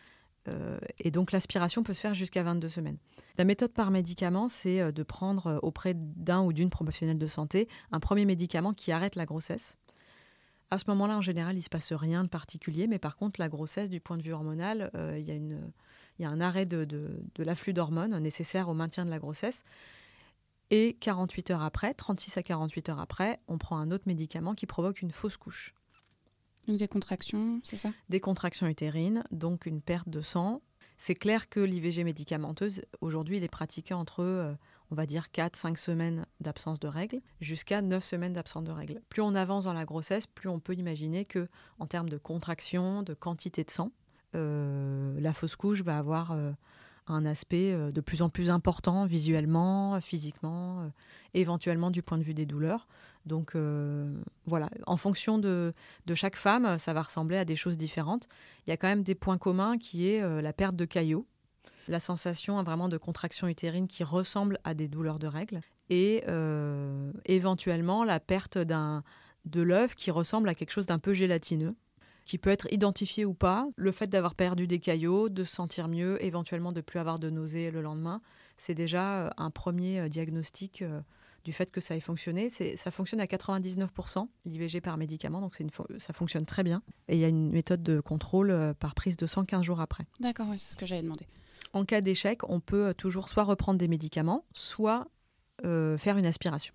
[0.98, 2.98] Et donc l'aspiration peut se faire jusqu'à 22 semaines.
[3.38, 8.00] La méthode par médicament, c'est de prendre auprès d'un ou d'une professionnelle de santé un
[8.00, 9.78] premier médicament qui arrête la grossesse.
[10.70, 13.38] À ce moment-là, en général, il ne se passe rien de particulier, mais par contre,
[13.40, 15.70] la grossesse, du point de vue hormonal, euh, il y, a une-
[16.18, 19.18] il y a un arrêt de, de- de l'afflux d'hormones nécessaire au maintien de la
[19.18, 19.62] grossesse.
[20.70, 24.66] Et 48 heures après, 36 à 48 heures après, on prend un autre médicament qui
[24.66, 25.74] provoque une fausse couche
[26.66, 27.92] Donc des contractions, c'est ça?
[28.08, 30.62] Des contractions utérines, donc une perte de sang.
[30.96, 34.54] C'est clair que l'IVG médicamenteuse, aujourd'hui, il est pratiqué entre, euh,
[34.90, 39.00] on va dire, 4-5 semaines d'absence de règles, jusqu'à 9 semaines d'absence de règles.
[39.08, 43.02] Plus on avance dans la grossesse, plus on peut imaginer que, en termes de contraction,
[43.02, 43.90] de quantité de sang,
[44.34, 46.50] euh, la fausse couche va avoir euh,
[47.06, 50.90] un aspect euh, de plus en plus important visuellement, physiquement,
[51.34, 52.86] éventuellement du point de vue des douleurs.
[53.26, 53.56] Donc
[54.44, 55.72] voilà, en fonction de,
[56.04, 58.28] de chaque femme, ça va ressembler à des choses différentes.
[58.66, 61.26] Il y a quand même des points communs qui est la perte de caillots,
[61.88, 67.12] la sensation vraiment de contraction utérine qui ressemble à des douleurs de règles, et euh,
[67.26, 69.02] éventuellement la perte d'un
[69.44, 71.74] de l'œuf qui ressemble à quelque chose d'un peu gélatineux,
[72.24, 73.68] qui peut être identifié ou pas.
[73.76, 77.28] Le fait d'avoir perdu des caillots, de se sentir mieux, éventuellement de plus avoir de
[77.28, 78.22] nausées le lendemain,
[78.56, 80.82] c'est déjà euh, un premier euh, diagnostic
[81.44, 82.48] du fait que ça ait fonctionné.
[82.48, 85.54] Ça fonctionne à 99%, l'IVG par médicament, donc
[85.98, 86.82] ça fonctionne très bien.
[87.08, 90.06] Et il y a une méthode de contrôle par prise de 115 jours après.
[90.20, 91.26] D'accord, c'est ce que j'avais demandé.
[91.74, 95.06] En cas d'échec, on peut toujours soit reprendre des médicaments, soit
[95.64, 96.72] euh, faire une aspiration.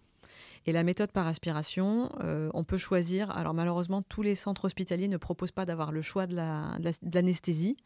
[0.65, 3.31] Et la méthode par aspiration, euh, on peut choisir.
[3.31, 6.83] Alors malheureusement, tous les centres hospitaliers ne proposent pas d'avoir le choix de la- de
[6.83, 7.77] la- de l'anesthésie.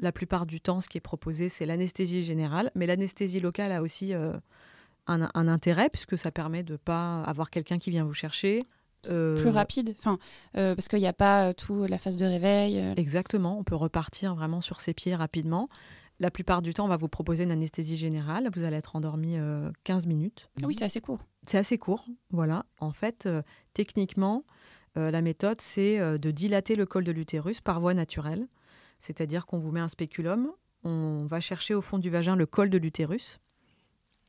[0.00, 2.72] La plupart du temps, ce qui est proposé, c'est l'anesthésie générale.
[2.74, 4.32] Mais l'anesthésie locale a aussi euh,
[5.06, 8.64] un, un intérêt, puisque ça permet de ne pas avoir quelqu'un qui vient vous chercher.
[9.08, 10.18] Euh, Plus rapide, enfin,
[10.54, 12.78] parce qu'il n'y a pas tout la phase de réveil.
[12.96, 15.68] Exactement, on peut repartir vraiment sur ses pieds rapidement.
[16.22, 18.48] La plupart du temps, on va vous proposer une anesthésie générale.
[18.54, 20.48] Vous allez être endormi euh, 15 minutes.
[20.62, 21.18] Ah oui, c'est assez court.
[21.48, 22.64] C'est assez court, voilà.
[22.78, 23.42] En fait, euh,
[23.74, 24.44] techniquement,
[24.96, 28.46] euh, la méthode, c'est euh, de dilater le col de l'utérus par voie naturelle.
[29.00, 30.52] C'est-à-dire qu'on vous met un spéculum,
[30.84, 33.40] on va chercher au fond du vagin le col de l'utérus.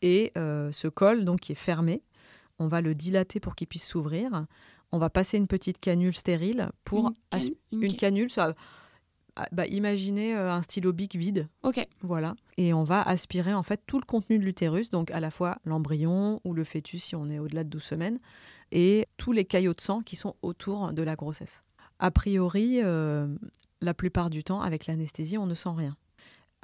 [0.01, 2.01] Et euh, ce col, donc, qui est fermé,
[2.57, 4.47] on va le dilater pour qu'il puisse s'ouvrir.
[4.91, 7.11] On va passer une petite canule stérile pour
[7.71, 8.31] Une can- canule.
[8.31, 8.55] Ça,
[9.51, 12.35] bah, imaginez euh, un stylo bic vide, Ok, voilà.
[12.57, 15.57] Et on va aspirer en fait tout le contenu de l'utérus, donc à la fois
[15.65, 18.19] l'embryon ou le fœtus si on est au-delà de 12 semaines,
[18.71, 21.63] et tous les caillots de sang qui sont autour de la grossesse.
[21.99, 23.27] A priori, euh,
[23.81, 25.95] la plupart du temps, avec l'anesthésie, on ne sent rien.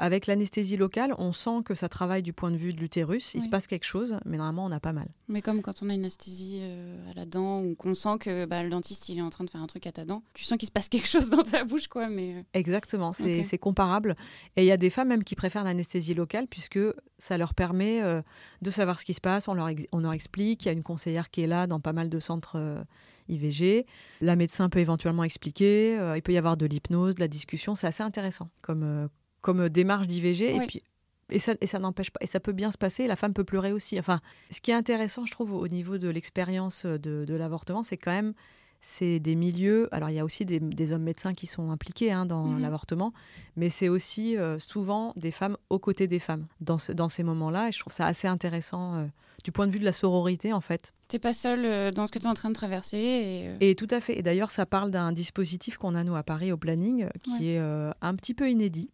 [0.02, 3.42] Avec l'anesthésie locale, on sent que ça travaille du point de vue de l'utérus, il
[3.42, 5.10] se passe quelque chose, mais normalement, on n'a pas mal.
[5.28, 8.46] mais comme quand on a une anesthésie euh, à la dent ou qu'on sent que
[8.46, 10.46] bah, le dentiste il est en train de faire un truc à ta dent, tu
[10.46, 12.08] sens qu'il se passe quelque chose dans ta bouche, quoi.
[12.10, 14.16] Mais euh, Exactement, c'est comparable.
[14.56, 16.80] Et il y a des femmes même qui préfèrent l'anesthésie locale puisque
[17.18, 18.22] ça leur permet euh,
[18.62, 20.74] de savoir ce qui se passe, on leur, ex- on leur explique, il y a
[20.74, 22.82] une conseillère qui est là dans pas mal de centres euh,
[23.28, 23.86] IVG,
[24.22, 27.76] la médecin peut éventuellement expliquer, euh, il peut y avoir de l'hypnose, de la discussion,
[27.76, 29.08] c'est assez intéressant comme, euh,
[29.42, 30.56] comme démarche d'IVG.
[30.56, 30.84] Et puis
[31.32, 33.44] et ça, et ça n'empêche pas, et ça peut bien se passer, la femme peut
[33.44, 34.00] pleurer aussi.
[34.00, 34.20] Enfin,
[34.50, 38.12] ce qui est intéressant, je trouve, au niveau de l'expérience de, de l'avortement, c'est quand
[38.12, 38.34] même
[38.82, 39.90] c'est des milieux.
[39.94, 42.62] Alors, il y a aussi des, des hommes médecins qui sont impliqués hein, dans Mhm.
[42.62, 43.14] l'avortement,
[43.58, 47.22] mais c'est aussi euh, souvent des femmes aux côtés des femmes dans, ce- dans ces
[47.24, 47.68] moments-là.
[47.68, 49.06] Et je trouve ça assez intéressant euh,
[49.44, 50.94] du point de vue de la sororité, en fait.
[51.10, 52.98] T'es pas seul euh, dans ce que tu es en train de traverser.
[52.98, 54.18] Et, euh, Et tout à fait.
[54.18, 57.32] Et d'ailleurs, ça parle d'un dispositif qu'on a, nous, à Paris, au planning, euh, qui
[57.32, 57.46] Ouais.
[57.48, 58.90] est euh, un petit peu inédit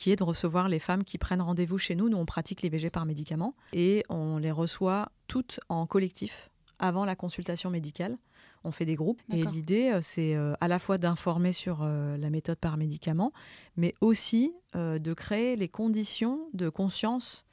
[0.00, 2.08] qui est de recevoir les femmes qui prennent rendez-vous chez nous.
[2.08, 6.48] Nous, on pratique l'IVG par médicament et on les reçoit toutes en collectif
[6.78, 8.16] avant la consultation médicale.
[8.64, 12.16] On fait des groupes et l'idée, euh, c'est euh, à la fois d'informer sur euh,
[12.16, 13.32] la méthode par médicament,
[13.76, 17.44] mais aussi de créer les conditions de conscience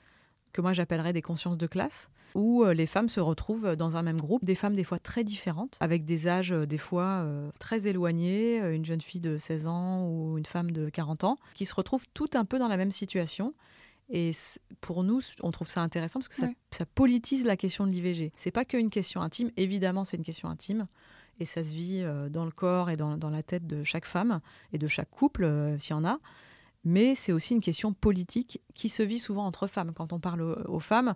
[0.54, 4.02] que moi j'appellerais des consciences de classe, où euh, les femmes se retrouvent dans un
[4.04, 7.50] même groupe, des femmes des fois très différentes, avec des âges euh, des fois euh,
[7.60, 11.66] très éloignés, une jeune fille de 16 ans ou une femme de 40 ans, qui
[11.66, 13.54] se retrouvent toutes un peu dans la même situation.
[14.10, 14.32] Et
[14.80, 16.56] pour nous, on trouve ça intéressant parce que ça, Ouais.
[16.72, 18.32] ça politise la question de l'IVG.
[18.38, 20.88] C'est pas qu'une question intime, évidemment c'est une question intime,
[21.42, 24.40] et ça se vit dans le corps et dans, dans la tête de chaque femme
[24.72, 26.20] et de chaque couple, s'il y en a.
[26.86, 29.92] Mais c'est aussi une question politique qui se vit souvent entre femmes.
[29.94, 31.14] Quand on parle aux femmes,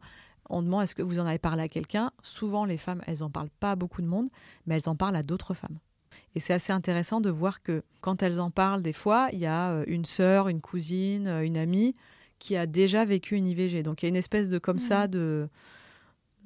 [0.51, 3.29] on demande est-ce que vous en avez parlé à quelqu'un Souvent, les femmes, elles en
[3.29, 4.29] parlent pas à beaucoup de monde,
[4.65, 5.79] mais elles en parlent à d'autres femmes.
[6.35, 9.45] Et c'est assez intéressant de voir que quand elles en parlent, des fois, il y
[9.45, 11.95] a euh, une sœur, une cousine, euh, une amie
[12.39, 13.83] qui a déjà vécu une IVG.
[13.83, 15.49] Donc il y a une espèce de comme ça de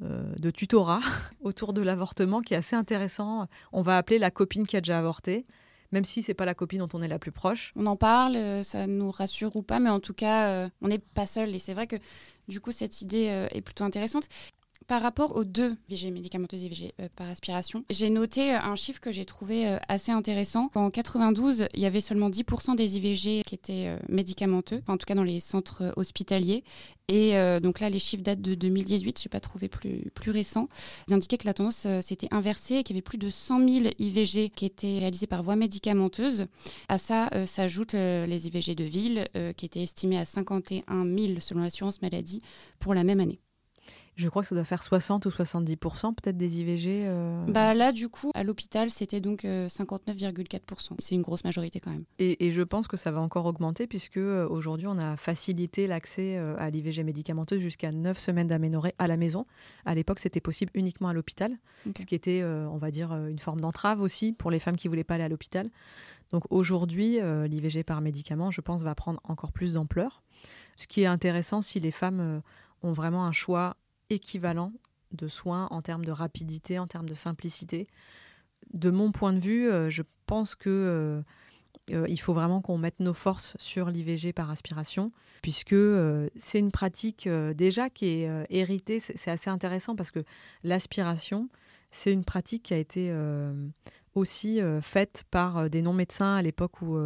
[0.03, 0.99] euh, de tutorat
[1.41, 3.47] autour de l'avortement qui est assez intéressant.
[3.72, 5.45] On va appeler la copine qui a déjà avorté,
[5.92, 7.74] même si c'est pas la copine dont on est la plus proche.
[7.76, 10.88] On en parle, euh, ça nous rassure ou pas, mais en tout cas, euh, on
[10.88, 11.56] n'est pas seul.
[11.56, 11.98] Et c'est vrai que
[12.48, 14.28] du coup, cette idée euh, est plutôt intéressante.
[14.88, 18.76] Par rapport aux deux IVG médicamenteuses et IVG euh, par aspiration, j'ai noté euh, un
[18.76, 20.70] chiffre que j'ai trouvé euh, assez intéressant.
[20.76, 25.16] En 92, il y avait seulement 10% des IVG qui étaient médicamenteux, en tout cas
[25.16, 26.64] dans les centres hospitaliers.
[27.08, 30.70] Et donc là, les chiffres datent de 2018, je n'ai pas trouvé plus, plus récent.
[31.08, 33.86] Ils indiquaient que la tendance s'était inversée et qu'il y avait plus de 100 000
[34.00, 36.48] IVG qui étaient réalisés par voie médicamenteuse.
[36.90, 42.02] À ça s'ajoutent les IVG de ville, qui étaient estimés à 51 000 selon l'assurance
[42.02, 42.42] maladie
[42.80, 43.40] pour la même année.
[44.16, 47.05] Je crois que ça doit faire 60 ou 70 peut-être des IVG.
[47.07, 50.93] euh, Bah là, du coup, à l'hôpital, c'était donc euh, 59,4%.
[50.99, 52.05] C'est une grosse majorité quand même.
[52.20, 55.88] Et, et je pense que ça va encore augmenter puisque euh, aujourd'hui on a facilité
[55.88, 59.45] l'accès euh, à l'IVG médicamenteuse jusqu'à 9 semaines d'aménorrhée à la maison.
[59.86, 61.51] À l'époque, c'était possible uniquement à l'hôpital,
[61.97, 64.76] ce qui était, euh, on va dire, euh, une forme d'entrave aussi pour les femmes
[64.78, 65.70] qui voulaient pas aller à l'hôpital.
[66.32, 70.24] Donc aujourd'hui, euh, l'IVG par médicament, je pense, va prendre encore plus d'ampleur.
[70.78, 72.39] Ce qui est intéressant si les femmes euh,
[72.82, 73.76] ont vraiment un choix
[74.10, 74.74] équivalent
[75.12, 77.88] de soins en termes de rapidité, en termes de simplicité.
[78.74, 81.22] De mon point de vue, euh, je pense que euh,
[81.91, 85.76] euh, il faut vraiment qu'on mette nos forces sur l'IVG par aspiration, puisque
[86.36, 88.99] c'est une pratique déjà qui est héritée.
[88.99, 90.24] C'est assez intéressant parce que
[90.64, 91.49] l'aspiration,
[91.91, 93.14] c'est une pratique qui a été
[94.16, 96.97] aussi faite par des non-médecins à l'époque où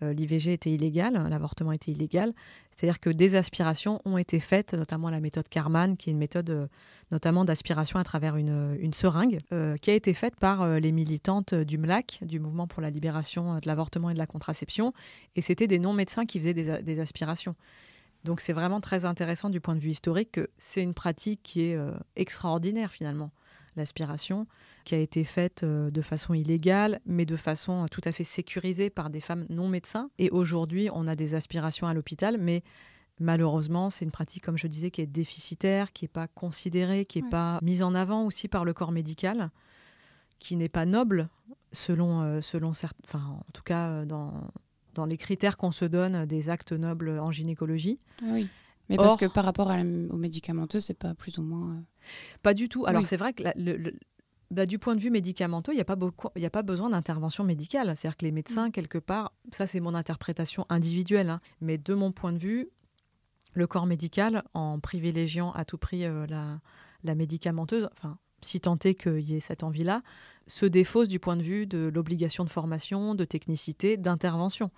[0.00, 2.32] l'IVG était illégal, hein, l'avortement était illégal.
[2.74, 6.50] C'est-à-dire que des aspirations ont été faites, notamment la méthode Karman, qui est une méthode
[6.50, 6.66] euh,
[7.10, 10.92] notamment d'aspiration à travers une, une seringue, euh, qui a été faite par euh, les
[10.92, 14.92] militantes du MLAC, du Mouvement pour la libération euh, de l'avortement et de la contraception.
[15.36, 17.54] Et c'était des non-médecins qui faisaient des, aspirations.
[18.24, 21.62] Donc c'est vraiment très intéressant du point de vue historique que c'est une pratique qui
[21.62, 23.30] est euh, extraordinaire finalement,
[23.76, 24.46] l'aspiration,
[24.86, 28.24] qui a été faite euh, de façon illégale, mais de façon euh, tout à fait
[28.24, 30.08] sécurisée par des femmes non médecins.
[30.18, 32.62] Et aujourd'hui, on a des aspirations à l'hôpital, mais
[33.20, 37.18] malheureusement, c'est une pratique, comme je disais, qui est déficitaire, qui n'est pas considérée, qui
[37.18, 37.30] n'est Ouais.
[37.30, 39.50] pas mise en avant aussi par le corps médical,
[40.38, 41.28] qui n'est pas noble
[41.72, 44.50] selon, euh, selon certes, enfin, en tout cas dans,
[44.94, 47.98] dans les critères qu'on se donne des actes nobles en gynécologie.
[48.22, 48.48] Oui.
[48.88, 51.82] Mais parce Or- que par rapport à la- aux médicamenteux, c'est pas plus ou moins.
[52.42, 52.86] Pas du tout.
[52.86, 53.06] Alors Oui.
[53.06, 53.94] c'est vrai que la- le- le-
[54.50, 56.62] bah, du point de vue médicamenteux, il n'y a, pas beaucoup- il y a pas
[56.62, 57.96] besoin d'intervention médicale.
[57.96, 62.12] C'est-à-dire que les médecins, quelque part, ça c'est mon interprétation individuelle, hein, mais de mon
[62.12, 62.68] point de vue,
[63.54, 66.60] le corps médical, en privilégiant à tout prix euh, la,
[67.02, 70.02] la médicamenteuse, enfin, si tant est qu'il y ait cette envie-là,
[70.46, 74.70] se défausse du point de vue de l'obligation de formation, de technicité, d'intervention.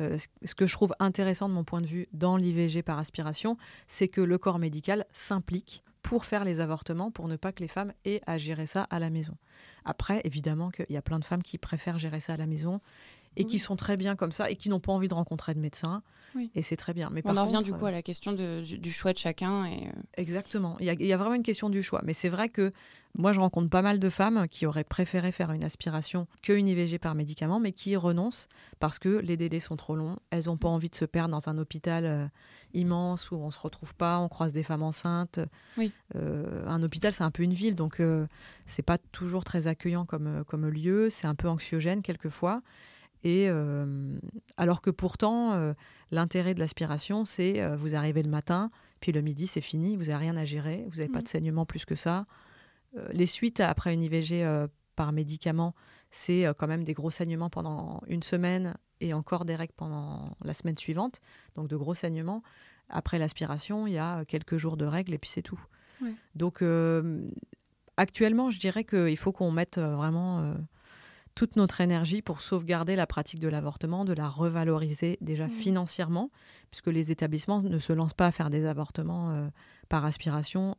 [0.00, 2.98] Euh, ce- ce que je trouve intéressant de mon point de vue dans l'IVG par
[2.98, 7.60] aspiration, c'est que le corps médical s'implique pour faire les avortements, pour ne pas que
[7.60, 9.34] les femmes aient à gérer ça à la maison.
[9.84, 12.80] Après, évidemment qu'il y a plein de femmes qui préfèrent gérer ça à la maison
[13.38, 15.60] et qui sont très bien comme ça et qui n'ont pas envie de rencontrer de
[15.60, 16.02] médecin.
[16.34, 16.50] Oui.
[16.54, 17.10] Et c'est très bien.
[17.12, 19.18] Mais On par en revient du coup à la question de- du, du choix de
[19.18, 19.66] chacun.
[19.66, 20.76] Et, euh, Exactement.
[20.80, 22.00] Il y, a, il y a vraiment une question du choix.
[22.04, 22.72] Mais c'est vrai que
[23.16, 26.98] moi, je rencontre pas mal de femmes qui auraient préféré faire une aspiration qu'une IVG
[26.98, 28.48] par médicament, mais qui y renoncent
[28.78, 30.16] parce que les délais sont trop longs.
[30.30, 32.26] Elles n'ont pas envie de se perdre dans un hôpital euh,
[32.76, 35.40] immense où on se retrouve pas, on croise des femmes enceintes.
[35.76, 35.92] Oui.
[36.14, 38.26] Euh, un hôpital, c'est un peu une ville, donc euh,
[38.66, 41.10] c'est pas toujours très accueillant comme, euh, comme lieu.
[41.10, 42.62] C'est un peu anxiogène quelquefois.
[43.24, 43.48] Et
[44.56, 45.74] alors que pourtant,
[46.12, 50.16] l'intérêt de l'aspiration, c'est vous arrivez le matin, puis le midi, c'est fini, vous n'avez
[50.16, 52.26] rien à gérer, vous n'avez pas de saignement plus que ça.
[52.96, 55.74] Euh, les suites après une IVG euh, par médicament,
[56.10, 60.36] c'est euh, quand même des gros saignements pendant une semaine et encore des règles pendant
[60.42, 61.20] la semaine suivante.
[61.54, 62.42] Donc de gros saignements.
[62.88, 65.60] Après l'aspiration, il y a quelques jours de règles et puis c'est tout.
[66.00, 66.14] Ouais.
[66.34, 67.28] Donc euh,
[67.96, 70.54] actuellement, je dirais qu'il faut qu'on mette vraiment euh,
[71.34, 76.30] toute notre énergie pour sauvegarder la pratique de l'avortement, de la revaloriser déjà financièrement,
[76.70, 79.48] puisque les établissements ne se lancent pas à faire des avortements euh,
[79.88, 80.76] par aspiration,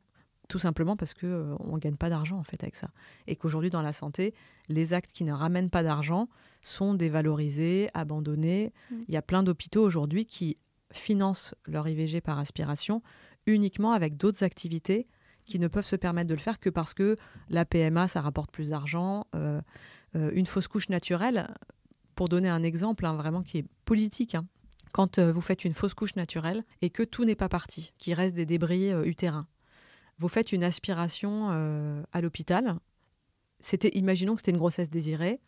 [0.47, 2.89] tout simplement parce que euh, on ne gagne pas d'argent en fait avec ça.
[3.27, 4.33] Et qu'aujourd'hui dans la santé,
[4.69, 6.29] les actes qui ne ramènent pas d'argent
[6.61, 8.73] sont dévalorisés, abandonnés.
[8.91, 9.05] Mhm.
[9.07, 10.57] Il y a plein d'hôpitaux aujourd'hui qui
[10.91, 13.01] financent leur IVG par aspiration
[13.45, 15.07] uniquement avec d'autres activités
[15.45, 17.15] qui ne peuvent se permettre de le faire que parce que
[17.49, 19.25] la PMA, ça rapporte plus d'argent.
[19.33, 19.61] euh,
[20.15, 21.53] euh, une fausse couche naturelle,
[22.15, 24.45] pour donner un exemple hein, vraiment qui est politique, hein,
[24.93, 28.13] quand euh, vous faites une fausse couche naturelle et que tout n'est pas parti, qu'il
[28.13, 29.47] reste des débris utérins,
[30.19, 32.75] vous faites une aspiration euh, à l'hôpital.
[33.59, 35.39] C'était, imaginons que c'était une grossesse désirée.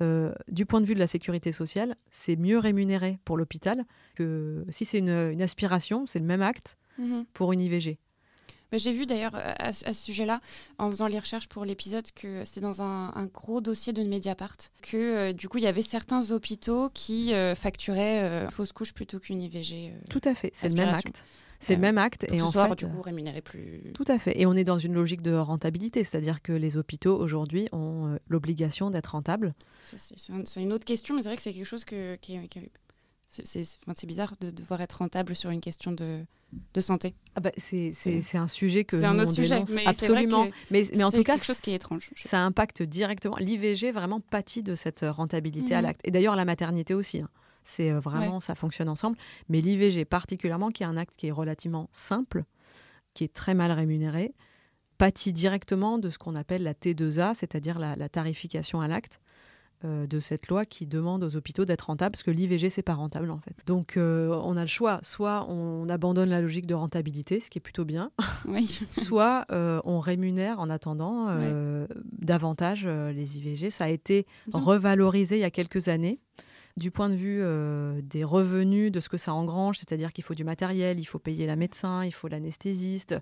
[0.00, 3.84] Euh, du point de vue de la sécurité sociale, c'est mieux rémunéré pour l'hôpital
[4.14, 6.78] que si c'est une, une aspiration, c'est le même acte
[7.32, 7.98] pour une IVG.
[8.70, 10.40] Bah, J'ai vu d'ailleurs euh, à, ce à ce sujet-là,
[10.78, 14.56] en faisant les recherches pour l'épisode, que c'était dans un, un gros dossier de Mediapart,
[14.82, 18.92] que euh, du coup il y avait certains hôpitaux qui euh, facturaient euh, fausse couche
[18.92, 19.92] plutôt qu'une IVG.
[20.08, 21.24] Tout à fait, c'est le même acte.
[21.62, 23.92] C'est le Euh, même acte pour et en fait, du coup rémunéré plus.
[23.94, 24.40] Tout à fait.
[24.40, 28.16] Et on est dans une logique de rentabilité, c'est-à-dire que les hôpitaux aujourd'hui ont euh,
[28.28, 29.54] l'obligation d'être rentables.
[29.82, 32.16] C'est c'est un- c'est une autre question, mais c'est vrai que c'est quelque chose que,
[32.16, 32.70] qui est- qui est-
[33.28, 36.20] c'est- bizarre de devoir être rentable sur une question de,
[36.74, 37.14] de santé.
[37.36, 37.92] Ah bah, c'est
[38.34, 40.48] un sujet que c'est un autre sujet, mais absolument.
[40.70, 42.10] Mais, mais en tout cas, quelque chose qui est étrange.
[42.16, 43.36] Ça impacte directement.
[43.36, 45.82] L'IVG vraiment pâtit de cette rentabilité à Mhm.
[45.84, 46.00] l'acte.
[46.04, 47.18] Et d'ailleurs, la maternité aussi.
[47.20, 47.28] hein.
[47.64, 49.16] C'est euh, vraiment, ça fonctionne ensemble.
[49.48, 52.44] Mais l'IVG particulièrement, qui est un acte qui est relativement simple,
[53.14, 54.34] qui est très mal rémunéré,
[54.98, 59.20] pâtit directement de ce qu'on appelle la T2A, c'est-à-dire la, la tarification à l'acte.
[59.86, 62.92] euh, de cette loi qui demande aux hôpitaux d'être rentables parce que l'IVG c'est pas
[62.92, 63.54] rentable en fait.
[63.66, 67.56] Donc euh, on a le choix, soit on abandonne la logique de rentabilité, ce qui
[67.56, 68.10] est plutôt bien,
[68.46, 68.80] Oui.
[68.90, 71.28] soit euh, on rémunère en attendant
[72.12, 73.70] davantage les IVG.
[73.70, 74.60] Ça a été Bien.
[74.60, 76.20] revalorisé il y a quelques années
[76.80, 80.34] du point de vue euh, des revenus, de ce que ça engrange, c'est-à-dire qu'il faut
[80.34, 83.14] du matériel, il faut payer la médecin, il faut l'anesthésiste.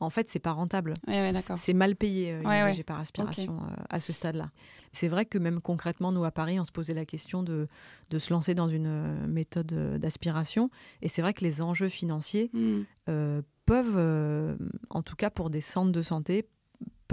[0.00, 0.94] En fait, c'est pas rentable.
[1.06, 1.58] Ouais, ouais, d'accord.
[1.58, 2.72] C'est mal payé euh, Ouais, ouais.
[2.72, 4.50] IVG par aspiration euh, à ce stade-là.
[4.90, 7.68] C'est vrai que même concrètement, nous à Paris, on se posait la question de,
[8.10, 10.70] de se lancer dans une euh, méthode euh, d'aspiration.
[11.02, 12.80] Et c'est vrai que les enjeux financiers Hmm.
[13.08, 14.56] euh, peuvent, euh,
[14.90, 16.48] en tout cas pour des centres de santé,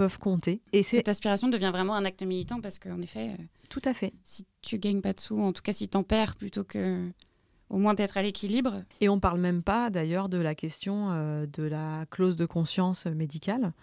[0.00, 0.62] peuvent compter.
[0.72, 3.92] Et c'est Cette aspiration devient vraiment un acte militant parce qu'en effet, euh, tout à
[3.92, 4.14] fait.
[4.24, 7.06] si tu gagnes pas de sous, en tout cas si t'en perds plutôt que
[7.68, 8.82] au moins d'être à l'équilibre.
[9.02, 13.04] Et on parle même pas d'ailleurs de la question euh, de la clause de conscience
[13.04, 13.74] médicale.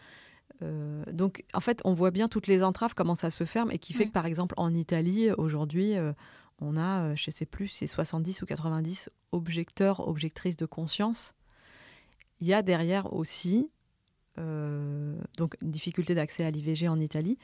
[0.64, 3.78] Euh, donc, en fait, on voit bien toutes les entraves, comment ça se ferme, et
[3.78, 4.08] qui fait Ouais.
[4.08, 6.14] que, par exemple, en Italie, aujourd'hui, euh,
[6.60, 11.36] on a, je sais plus, c'est 70 ou 90 objecteurs, objectrices de conscience.
[12.42, 13.70] Il y a derrière aussi
[14.38, 17.38] donc une difficulté d'accès à l'IVG en Italie,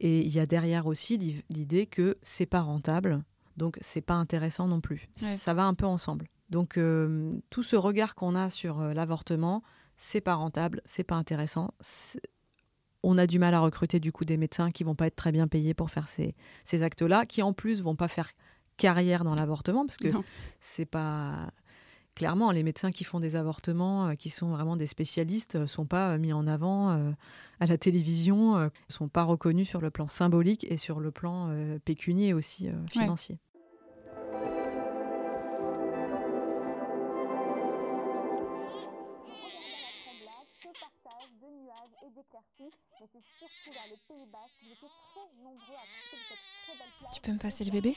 [0.00, 3.22] et il y a derrière aussi l'i- l'idée que c'est pas rentable,
[3.56, 5.08] donc c'est pas intéressant non plus.
[5.22, 5.36] Ouais.
[5.36, 6.26] Ça va un peu ensemble.
[6.50, 9.62] Donc euh, tout ce regard qu'on a sur euh, l'avortement,
[9.96, 11.72] c'est pas rentable, c'est pas intéressant.
[13.04, 15.32] On a du mal à recruter du coup des médecins qui vont pas être très
[15.32, 18.30] bien payés pour faire ces, ces actes-là, qui en plus vont pas faire
[18.76, 20.08] carrière dans l'avortement parce que
[20.60, 21.50] c'est pas
[22.14, 25.86] clairement les médecins qui font des avortements, euh, qui sont vraiment des spécialistes, euh, sont
[25.86, 27.12] pas euh, mis en avant euh,
[27.60, 31.48] à la télévision, euh, sont pas reconnus sur le plan symbolique et sur le plan
[31.50, 33.38] euh, pécunier aussi euh, financier.
[47.12, 47.96] Tu peux me passer le bébé?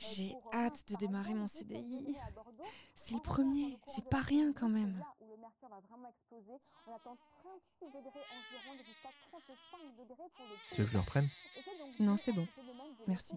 [0.00, 2.16] J'ai hâte de démarrer mon CDI.
[2.94, 5.04] C'est le premier, c'est pas rien quand même.
[10.72, 11.28] Tu veux que je le reprenne?
[11.98, 12.48] Non, c'est bon.
[13.06, 13.34] Merci.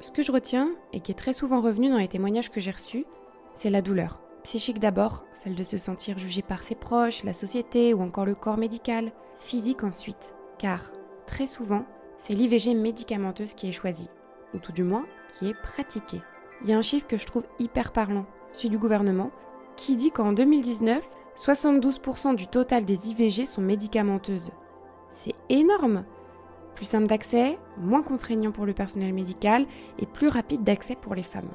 [0.00, 2.72] Ce que je retiens, et qui est très souvent revenu dans les témoignages que j'ai
[2.72, 3.06] reçus,
[3.54, 4.20] c'est la douleur.
[4.42, 8.34] Psychique d'abord, celle de se sentir jugé par ses proches, la société ou encore le
[8.34, 9.12] corps médical.
[9.38, 10.92] Physique ensuite, car
[11.26, 11.84] très souvent,
[12.18, 14.10] c'est l'IVG médicamenteuse qui est choisie,
[14.54, 16.22] ou tout du moins qui est pratiquée.
[16.62, 19.30] Il y a un chiffre que je trouve hyper parlant, celui du gouvernement,
[19.76, 24.52] qui dit qu'en 2019, 72% du total des IVG sont médicamenteuses.
[25.10, 26.04] C'est énorme
[26.74, 29.66] Plus simple d'accès, moins contraignant pour le personnel médical
[29.98, 31.50] et plus rapide d'accès pour les femmes.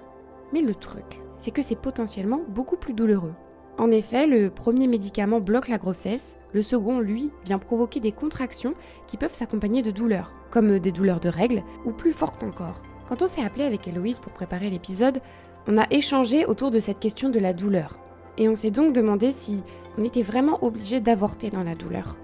[0.54, 3.34] Mais le truc, c'est que c'est potentiellement beaucoup plus douloureux.
[3.80, 8.76] En effet, le premier médicament bloque la grossesse, le second, lui, vient provoquer des contractions
[9.08, 12.82] qui peuvent s'accompagner de douleurs, comme des douleurs de règles, ou plus fortes encore.
[13.10, 15.22] Quand on s'est appelé avec Héloïse pour préparer l'épisode,
[15.68, 17.98] on a échangé autour de cette question de la douleur.
[18.38, 19.60] Et on s'est donc demandé si
[19.98, 22.18] on était vraiment obligé d'avorter dans la douleur.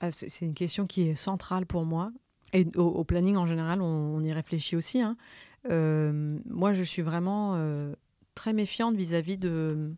[0.00, 2.10] Ah, c'est une question qui est centrale pour moi.
[2.52, 5.00] Et au, planning, en général, on, y réfléchit aussi.
[5.00, 5.16] hein.
[5.70, 7.94] Euh, moi, je suis vraiment euh,
[8.34, 9.94] très méfiante vis-à-vis de,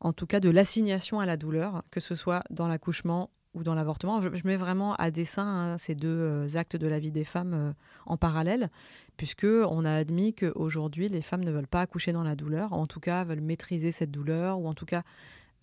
[0.00, 3.74] en tout cas, de l'assignation à la douleur, que ce soit dans l'accouchement ou dans
[3.74, 4.20] l'avortement.
[4.20, 7.54] Je, mets vraiment à dessein hein, ces deux euh, actes de la vie des femmes
[7.54, 7.72] euh,
[8.06, 8.70] en parallèle,
[9.16, 12.86] puisque on a admis qu'aujourd'hui, les femmes ne veulent pas accoucher dans la douleur, en
[12.86, 15.02] tout cas, veulent maîtriser cette douleur, ou en tout cas,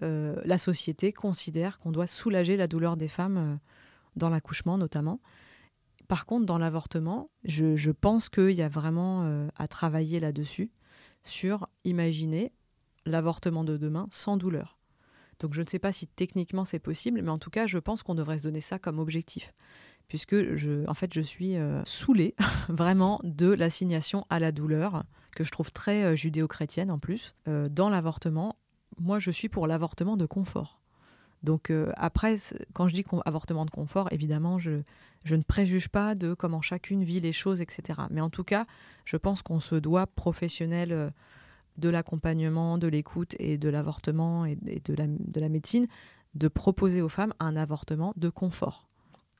[0.01, 3.59] euh, la société considère qu'on doit soulager la douleur des femmes
[4.15, 5.19] dans l'accouchement notamment.
[6.07, 10.71] Par contre, dans l'avortement, je, pense qu'il y a vraiment à travailler là-dessus,
[11.21, 12.51] sur imaginer
[13.05, 14.78] l'avortement de demain sans douleur.
[15.39, 18.03] Donc je ne sais pas si techniquement c'est possible, mais en tout cas, je pense
[18.03, 19.53] qu'on devrait se donner ça comme objectif.
[20.07, 22.35] Puisque je, en fait, je suis euh, saoulée
[22.69, 25.03] vraiment de l'assignation à la douleur,
[25.35, 27.35] que je trouve très euh, judéo-chrétienne en plus.
[27.47, 28.55] Euh, dans l'avortement,
[28.97, 30.79] moi je suis pour l'avortement de confort.
[31.43, 32.35] Donc après,
[32.73, 34.81] quand je dis avortement de confort, évidemment, je,
[35.29, 38.01] ne préjuge pas de comment chacune vit les choses, etc.
[38.09, 38.65] Mais en tout cas,
[39.05, 41.09] je pense qu'on se doit, professionnel euh,
[41.79, 45.87] de l'accompagnement, de l'écoute et de l'avortement et, et de, la, de la médecine,
[46.35, 48.87] de proposer aux femmes un avortement de confort.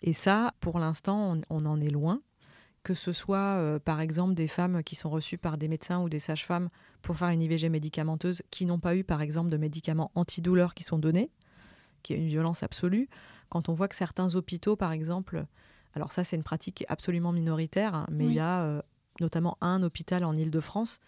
[0.02, 2.22] Et ça, pour l'instant, on, on en est loin.
[2.82, 6.08] Que ce soit, euh, par exemple, des femmes qui sont reçues par des médecins ou
[6.08, 6.70] des sages-femmes
[7.02, 10.84] pour faire une IVG médicamenteuse, qui n'ont pas eu, par exemple, de médicaments antidouleurs qui
[10.84, 11.30] sont donnés,
[12.04, 13.10] qui est une violence absolue.
[13.50, 15.46] Quand on voit que certains hôpitaux, par exemple,
[15.94, 18.32] alors ça c'est une pratique absolument minoritaire, hein, mais Oui.
[18.32, 18.82] il y a euh,
[19.20, 21.00] notamment un hôpital en Île-de-France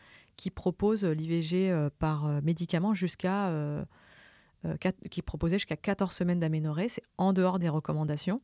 [0.41, 3.83] qui propose l'IVG euh, par euh, médicament jusqu'à euh,
[5.11, 6.89] qui proposait jusqu'à 14 semaines d'aménorrhée.
[6.89, 8.41] C'est en dehors des recommandations.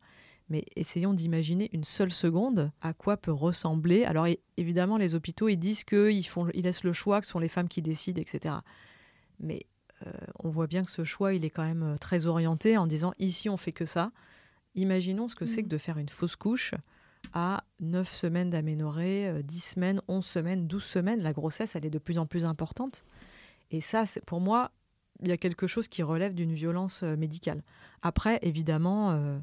[0.50, 4.06] Mais essayons d'imaginer une seule seconde à quoi peut ressembler.
[4.06, 4.28] Alors
[4.58, 7.50] évidemment, les hôpitaux, ils disent qu'ils font, ils laissent le choix, que ce sont les
[7.50, 8.56] femmes qui décident, etc.
[9.40, 9.66] Mais
[10.06, 10.12] euh,
[10.44, 13.50] on voit bien que ce choix, il est quand même très orienté en disant ici,
[13.50, 14.12] on fait que ça.
[14.76, 16.74] Imaginons ce que c'est que de faire une fausse couche
[17.40, 21.22] à 9 semaines d'aménorrhée, euh, 10 semaines, 11 semaines, 12 semaines.
[21.22, 23.04] La grossesse, elle est de plus en plus importante.
[23.70, 24.72] Et ça, c'est- pour moi,
[25.22, 27.62] il y a quelque chose qui relève d'une violence euh, médicale.
[28.02, 29.38] Après, évidemment, euh,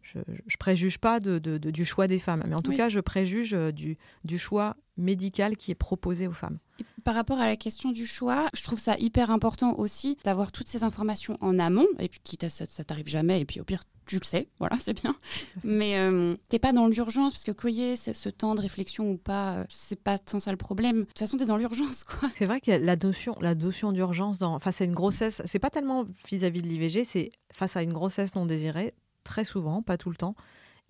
[0.00, 2.76] je ne préjuge pas de- de- de- du choix des femmes, mais en tout Oui.
[2.78, 6.58] cas, je préjuge euh, du, du choix médical qui est proposé aux femmes.
[6.78, 10.50] Et par rapport à la question du choix, je trouve ça hyper important aussi d'avoir
[10.50, 13.60] toutes ces informations en amont, et puis quitte à ça, ça t'arrive jamais, et puis
[13.60, 15.14] au pire, tu le sais, voilà, c'est bien.
[15.62, 19.54] Mais euh, t'es pas dans l'urgence, parce que ait ce, temps de réflexion ou pas,
[19.54, 21.00] euh, c'est pas tant ça le problème.
[21.00, 22.28] De toute façon, t'es dans l'urgence, quoi.
[22.34, 25.70] C'est vrai a la notion, la notion d'urgence dans, face à une grossesse, c'est pas
[25.70, 28.94] tellement vis-à-vis de l'IVG, c'est face à une grossesse non désirée,
[29.24, 30.34] très souvent, pas tout le temps.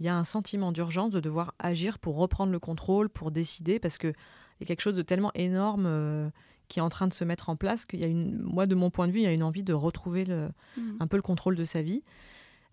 [0.00, 3.78] il y a un sentiment d'urgence de devoir agir pour reprendre le contrôle, pour décider,
[3.78, 4.14] parce qu'il
[4.60, 6.28] y a quelque chose de tellement énorme euh,
[6.68, 8.74] qui est en train de se mettre en place qu'il y a une, moi, de
[8.74, 10.96] mon point de vue, il y a une envie de retrouver le, Mhm.
[11.00, 12.02] un peu le contrôle de sa vie.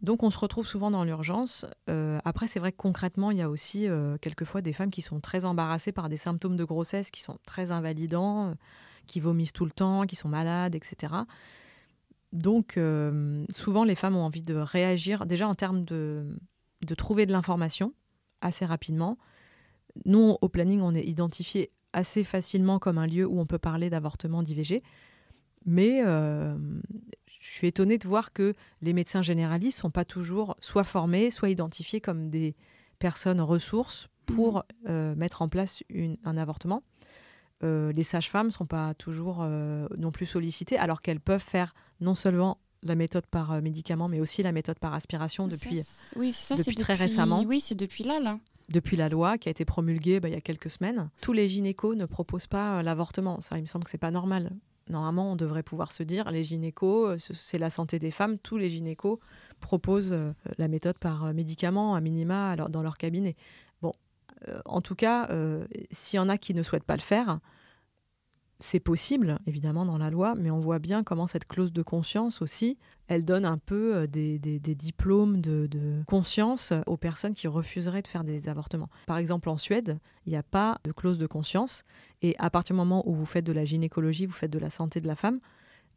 [0.01, 1.65] Donc on se retrouve souvent dans l'urgence.
[1.89, 5.03] Euh, après, c'est vrai que concrètement, il y a aussi euh, quelquefois des femmes qui
[5.03, 8.53] sont très embarrassées par des symptômes de grossesse qui sont très invalidants, euh,
[9.05, 11.13] qui vomissent tout le temps, qui sont malades, etc.
[12.33, 12.79] Donc
[13.53, 16.25] souvent, les femmes ont envie de réagir déjà en termes de,
[16.97, 17.93] trouver de l'information
[18.39, 19.17] assez rapidement.
[20.05, 23.89] Nous, au planning, on est identifié assez facilement comme un lieu où on peut parler
[23.89, 24.81] d'avortement, d'IVG.
[25.65, 26.01] Mais
[27.61, 32.01] suis étonnée de voir que les médecins généralistes sont pas toujours soit formés, soit identifiés
[32.01, 32.55] comme des
[32.99, 36.83] personnes ressources pour euh, mettre en place une- un avortement.
[37.63, 41.73] Euh, les sages-femmes ne sont pas toujours euh, non plus sollicitées, alors qu'elles peuvent faire
[41.99, 46.33] non seulement la méthode par médicament, mais aussi la méthode par aspiration depuis, Ça, oui,
[46.33, 47.43] ça, depuis c'est très récemment.
[47.43, 48.39] Oui, c'est depuis là, là.
[48.69, 51.09] depuis la loi qui a été promulguée bah, il y a quelques semaines.
[51.21, 53.39] Tous les gynécos ne proposent pas l'avortement.
[53.41, 54.51] Ça, il me semble que c'est pas normal.
[54.91, 58.37] Normalement, on devrait pouvoir se dire, les gynécos, euh, ce- c'est la santé des femmes.
[58.37, 59.19] Tous les gynécos
[59.59, 63.35] proposent euh, la méthode par euh, médicament, à minima, dans leur cabinet.
[63.81, 63.93] Bon,
[64.65, 65.29] en tout cas,
[65.91, 67.39] s'il y en a qui ne souhaitent pas le faire,
[68.61, 72.41] c'est possible, évidemment, dans la loi, mais on voit bien comment cette clause de conscience
[72.41, 78.03] aussi, elle donne un peu euh, des, diplômes de, de conscience aux personnes qui refuseraient
[78.03, 78.89] de faire des avortements.
[79.07, 81.83] Par exemple, en Suède, il n'y a pas de clause de conscience,
[82.21, 84.69] et à partir du moment où vous faites de la gynécologie, vous faites de la
[84.69, 85.39] santé de la femme,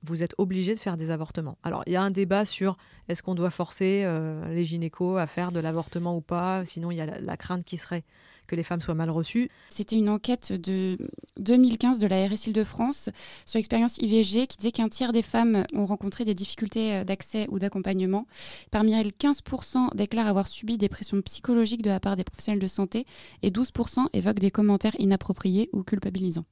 [0.02, 1.58] vous êtes obligé de faire des avortements.
[1.62, 2.76] Alors, il y a un débat sur
[3.08, 6.96] est-ce qu'on doit forcer euh, les gynécos à faire de l'avortement ou pas, sinon il
[6.96, 8.04] y a la, la crainte qui serait
[8.46, 9.50] que les femmes soient mal reçues.
[9.70, 10.98] C'était une enquête de
[11.38, 13.10] 2015 de la RS Île-de-France
[13.46, 17.46] sur l'expérience IVG qui disait qu'un tiers des femmes ont rencontré des difficultés euh, d'accès
[17.50, 18.26] ou d'accompagnement.
[18.70, 22.66] Parmi elles, 15% déclarent avoir subi des pressions psychologiques de la part des professionnels de
[22.66, 23.06] santé
[23.42, 26.44] et 12% évoquent des commentaires inappropriés ou culpabilisants.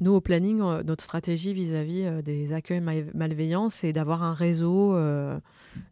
[0.00, 4.32] Nous, au planning, euh, notre stratégie vis-à-vis euh, des accueils mal- malveillants, c'est d'avoir un
[4.32, 5.38] réseau euh,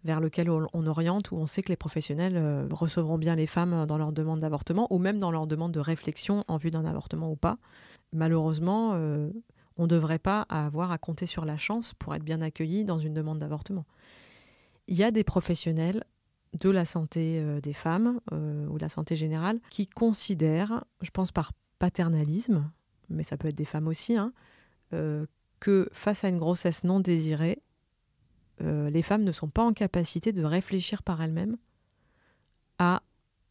[0.05, 3.99] vers lequel on, oriente, où on sait que les professionnels recevront bien les femmes dans
[3.99, 7.37] leur demande d'avortement, ou même dans leur demande de réflexion en vue d'un avortement ou
[7.37, 7.59] pas.
[8.13, 8.95] Malheureusement,
[9.77, 12.99] on ne devrait pas avoir à compter sur la chance pour être bien accueilli dans
[12.99, 13.85] une demande d'avortement.
[14.89, 16.03] Il y a des professionnels
[16.59, 22.69] de la santé des femmes ou la santé générale qui considèrent, je pense par paternalisme,
[23.11, 24.33] mais ça peut être des femmes aussi, hein,
[24.93, 25.27] euh,
[25.61, 27.63] que face à une grossesse non désirée,
[28.63, 31.57] euh, les femmes ne sont pas en capacité de réfléchir par elles-mêmes
[32.79, 33.03] à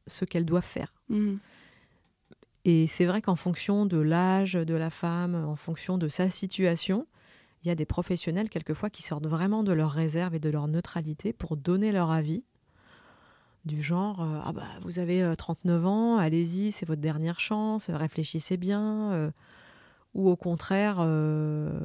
[0.07, 0.93] ce qu'elles doivent faire.
[1.09, 1.39] Mhm.
[2.65, 7.07] Et c'est vrai qu'en fonction de l'âge de la femme, en fonction de sa situation,
[7.63, 10.67] il y a des professionnels quelquefois qui sortent vraiment de leur réserve et de leur
[10.67, 12.43] neutralité pour donner leur avis.
[13.67, 17.89] Du genre, euh, ah bah, vous avez euh, 39 ans, allez-y, c'est votre dernière chance,
[17.89, 19.11] euh, réfléchissez bien.
[19.11, 19.31] euh,
[20.13, 21.81] ou au contraire, euh,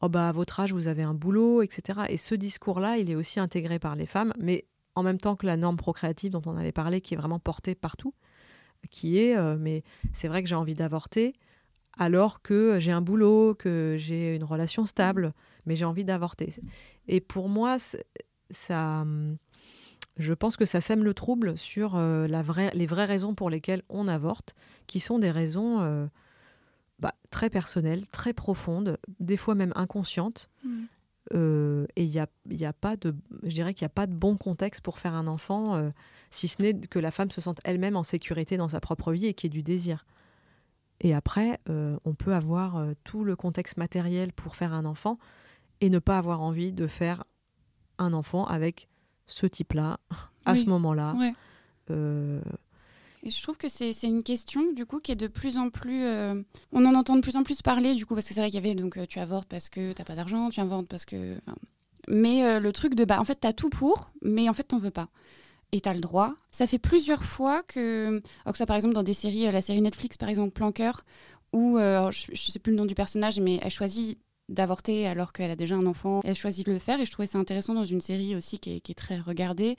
[0.00, 2.00] oh bah, à votre âge, vous avez un boulot, etc.
[2.08, 4.64] Et ce discours-là, il est aussi intégré par les femmes, mais
[4.94, 7.74] en même temps que la norme procréative dont on avait parlé, qui est vraiment portée
[7.74, 8.14] partout,
[8.90, 9.84] qui est, euh, mais
[10.14, 11.34] c'est vrai que j'ai envie d'avorter
[11.98, 15.34] alors que j'ai un boulot, que j'ai une relation stable,
[15.66, 16.54] mais j'ai envie d'avorter.
[17.08, 17.76] Et pour moi,
[18.50, 19.36] ça, hum,
[20.16, 23.50] je pense que ça sème le trouble sur euh, la vraie, les vraies raisons pour
[23.50, 24.54] lesquelles on avorte,
[24.86, 26.06] qui sont des raisons euh,
[26.98, 30.48] bah, très personnelles, très profondes, des fois même inconscientes.
[30.64, 30.86] Mhm.
[31.34, 33.90] Euh, et il y a, il y a pas de, je dirais qu'il n'y a
[33.90, 35.92] pas de bon contexte pour faire un enfant,
[36.30, 39.26] si ce n'est que la femme se sente elle-même en sécurité dans sa propre vie
[39.26, 40.06] et qu'il y ait du désir.
[41.00, 45.18] Et après, on peut avoir tout le contexte matériel pour faire un enfant
[45.80, 47.24] et ne pas avoir envie de faire
[47.98, 48.88] un enfant avec
[49.26, 49.98] ce type-là,
[50.44, 50.58] à Oui.
[50.60, 51.14] ce moment-là.
[51.14, 51.34] Ouais.
[51.90, 52.40] Euh,
[53.22, 56.04] Et je trouve que c'est une question du coup qui est de plus en plus.
[56.04, 56.40] euh,
[56.72, 58.62] on en entend de plus en plus parler du coup parce que c'est vrai qu'il
[58.62, 61.36] y avait donc euh, tu avortes parce que t'as pas d'argent, tu avortes parce que.
[62.08, 64.78] Mais euh, le truc de bah en fait t'as tout pour, mais en fait t'en
[64.78, 65.08] veux pas.
[65.72, 66.34] Et t'as le droit.
[66.52, 68.08] Ça fait plusieurs fois que,
[68.44, 71.04] alors que ce soit par exemple dans des séries, la série Netflix par exemple Planqueur,
[71.52, 74.16] où euh, je, je sais plus le nom du personnage, mais elle choisit
[74.48, 76.20] d'avorter alors qu'elle a déjà un enfant.
[76.24, 78.70] Elle choisit de le faire et je trouvais ça intéressant dans une série aussi qui
[78.76, 79.76] est, très regardée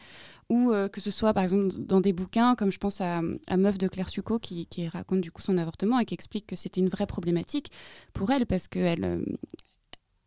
[0.49, 3.21] ou euh, que ce soit par exemple dans des bouquins comme je pense à,
[3.57, 6.81] Meuf de Claire Succo qui, raconte du coup son avortement et qui explique que c'était
[6.81, 7.71] une vraie problématique
[8.13, 9.25] pour elle parce qu'elle euh,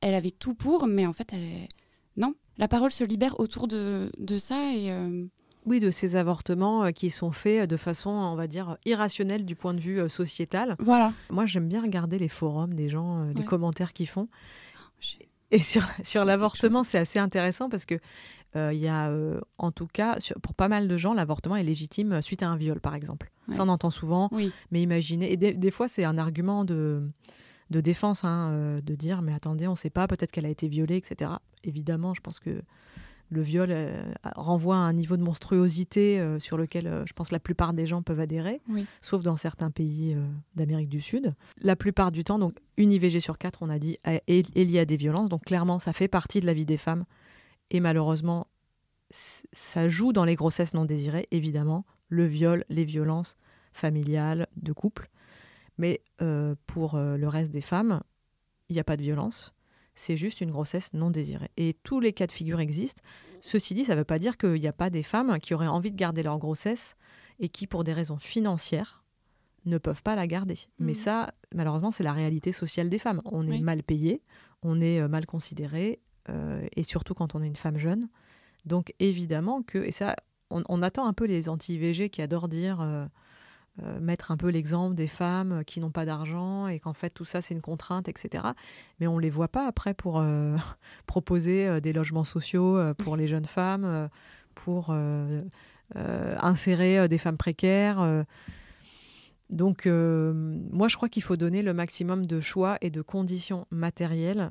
[0.01, 1.35] elle avait tout pour mais en fait
[2.17, 5.27] non la parole se libère autour de, de ça et euh,
[5.67, 9.55] oui, de ces avortements euh, qui sont faits de façon, on va dire, irrationnelle du
[9.55, 10.77] point de vue euh, sociétal.
[10.79, 13.45] voilà Moi, j'aime bien regarder les forums des gens, euh, les Ouais.
[13.45, 14.29] commentaires qu'ils font.
[15.01, 17.97] J'ai- Et sur, sur l'avortement, c'est assez intéressant parce que
[18.57, 19.13] il y a,
[19.59, 22.81] en tout cas, pour pas mal de gens, l'avortement est légitime suite à un viol,
[22.81, 23.31] par exemple.
[23.53, 24.29] Ça, on entend souvent.
[24.33, 24.51] Oui.
[24.73, 27.01] Mais imaginez, et des, fois, c'est un argument de,
[27.71, 30.67] de défense, hein, de dire, mais attendez, on ne sait pas, peut-être qu'elle a été
[30.67, 31.31] violée, etc.
[31.63, 32.61] Évidemment, je pense que
[33.31, 34.03] le viol euh,
[34.37, 37.87] renvoie à un niveau de monstruosité euh, sur lequel euh, je pense la plupart des
[37.87, 38.61] gens peuvent adhérer,
[39.01, 40.17] sauf dans certains pays
[40.57, 41.35] d'Amérique du Sud.
[41.63, 44.81] La plupart du temps, donc une IVG sur quatre, on a dit, est, est liée
[44.81, 45.29] à des violences.
[45.29, 47.05] Donc clairement, ça fait partie de la vie des femmes.
[47.71, 48.49] Et malheureusement,
[49.11, 53.37] ça joue dans les grossesses non désirées, évidemment, le viol, les violences
[53.73, 55.09] familiales, de couple.
[55.79, 56.03] Mais
[56.67, 58.03] pour le reste des femmes,
[58.69, 59.55] il n'y a pas de violence
[59.95, 61.51] c'est juste une grossesse non désirée.
[61.57, 63.03] Et tous les cas de figure existent.
[63.41, 65.67] Ceci dit, ça ne veut pas dire qu'il n'y a pas des femmes qui auraient
[65.67, 66.97] envie de garder leur grossesse
[67.39, 69.03] et qui, pour des raisons financières,
[69.67, 70.59] ne peuvent pas la garder.
[70.79, 70.97] Mais mmh.
[70.97, 73.23] ça, malheureusement, c'est la réalité sociale des femmes.
[73.25, 74.23] On est mal payé,
[74.63, 78.09] on est euh, mal considéré, euh, et surtout quand on est une femme jeune.
[78.67, 80.17] Donc évidemment que, et ça,
[80.51, 82.81] on, attend un peu les anti-IVG qui adorent dire...
[82.81, 83.07] Euh, euh,
[84.01, 87.41] mettre un peu l'exemple des femmes qui n'ont pas d'argent et qu'en fait tout ça
[87.41, 88.45] c'est une contrainte, etc.
[88.99, 90.57] Mais on ne les voit pas après pour euh,
[91.07, 94.09] proposer euh, des logements sociaux pour les jeunes femmes,
[94.55, 94.95] pour
[95.95, 98.25] insérer des femmes précaires.
[99.49, 104.51] Donc moi je crois qu'il faut donner le maximum de choix et de conditions matérielles,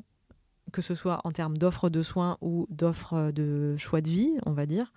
[0.71, 4.53] que ce soit en termes d'offres de soins ou d'offres de choix de vie, on
[4.53, 4.91] va dire,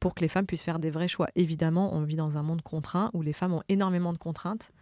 [0.00, 1.28] pour que les femmes puissent faire des vrais choix.
[1.34, 4.72] Évidemment, on vit dans un monde contraint où les femmes ont énormément de contraintes,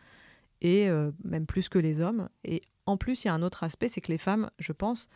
[0.61, 2.29] et euh, même plus que les hommes.
[2.45, 5.09] Et en plus, il y a un autre aspect, c'est que les femmes, je pense,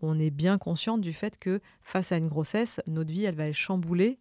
[0.00, 3.46] on est bien consciente du fait que face à une grossesse, notre vie, elle va
[3.46, 4.18] être chamboulée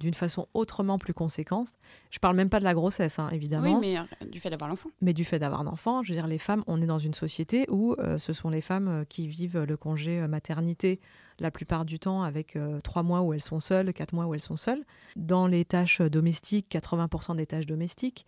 [0.00, 1.68] d'une façon autrement plus conséquente.
[2.10, 3.78] Je parle même pas de la grossesse, hein, évidemment.
[3.78, 4.90] Oui, mais euh, du fait d'avoir l'enfant.
[5.00, 7.14] Mais du fait d'avoir un enfant, je veux dire, les femmes, on est dans une
[7.14, 11.00] société où euh, ce sont les femmes qui vivent le congé maternité
[11.40, 14.34] la plupart du temps avec euh, trois mois où elles sont seules, quatre mois où
[14.34, 14.84] elles sont seules.
[15.16, 18.26] Dans les tâches domestiques, 80% des tâches domestiques,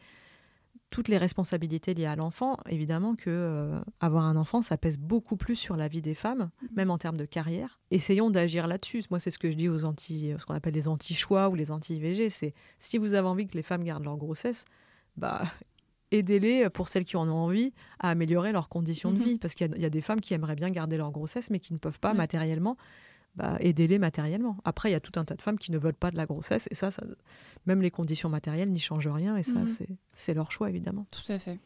[0.92, 5.36] toutes les responsabilités liées à l'enfant, évidemment que euh, avoir un enfant, ça pèse beaucoup
[5.36, 6.68] plus sur la vie des femmes, mhm.
[6.76, 7.80] même en termes de carrière.
[7.90, 9.02] Essayons d'agir là-dessus.
[9.10, 11.70] Moi, c'est ce que je dis aux anti, ce qu'on appelle les anti-choix ou les
[11.70, 12.28] anti-IVG.
[12.28, 14.66] C'est si vous avez envie que les femmes gardent leur grossesse,
[15.16, 15.42] bah
[16.12, 19.24] aidez-les pour celles qui en ont envie à améliorer leurs conditions de mhm.
[19.24, 19.38] vie.
[19.38, 21.78] Parce qu'il y, a des femmes qui aimeraient bien garder leur grossesse, mais qui ne
[21.78, 22.76] peuvent pas matériellement.
[23.34, 24.58] Bah, aidez-les matériellement.
[24.64, 26.26] Après, il y a tout un tas de femmes qui ne veulent pas de la
[26.26, 27.02] grossesse, et ça, ça
[27.66, 29.96] même les conditions matérielles n'y changent rien, et ça, mhm.
[30.12, 31.06] c'est leur choix, évidemment.
[31.10, 31.58] Tout à fait.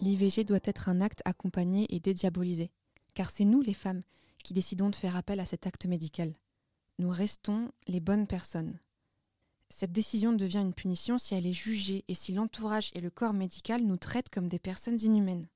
[0.00, 2.72] L'IVG doit être un acte accompagné et dédiabolisé,
[3.14, 4.02] car c'est nous, les femmes,
[4.42, 6.32] qui décidons de faire appel à cet acte médical
[6.98, 8.78] nous restons les bonnes personnes.
[9.76, 13.32] Cette décision devient une punition si elle est jugée et si l'entourage et le corps
[13.32, 15.48] médical nous traitent comme des personnes inhumaines.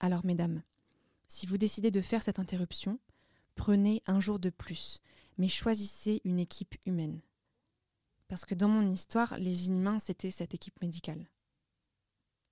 [0.00, 0.62] Alors, mesdames,
[1.28, 2.98] si vous décidez de faire cette interruption,
[3.54, 5.02] prenez un jour de plus,
[5.36, 7.20] mais choisissez une équipe humaine.
[8.26, 11.28] Parce que dans mon histoire, les inhumains, c'était cette équipe médicale.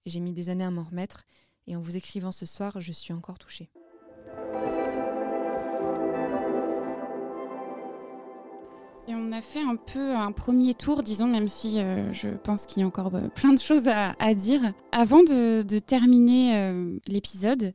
[0.04, 1.24] J'ai mis des années à m'en remettre,
[1.66, 3.70] et en vous écrivant ce soir, je suis encore touchée.
[9.06, 12.64] Et on a fait un peu un premier tour, disons, même si euh, je pense
[12.64, 14.72] qu'il y a encore euh, plein de choses à, dire.
[14.92, 17.74] Avant de, terminer euh, l'épisode,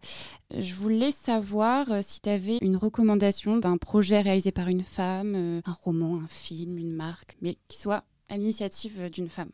[0.57, 5.71] je voulais savoir si tu avais une recommandation d'un projet réalisé par une femme, un
[5.83, 9.51] roman, un film, une marque, mais qui soit à l'initiative d'une femme.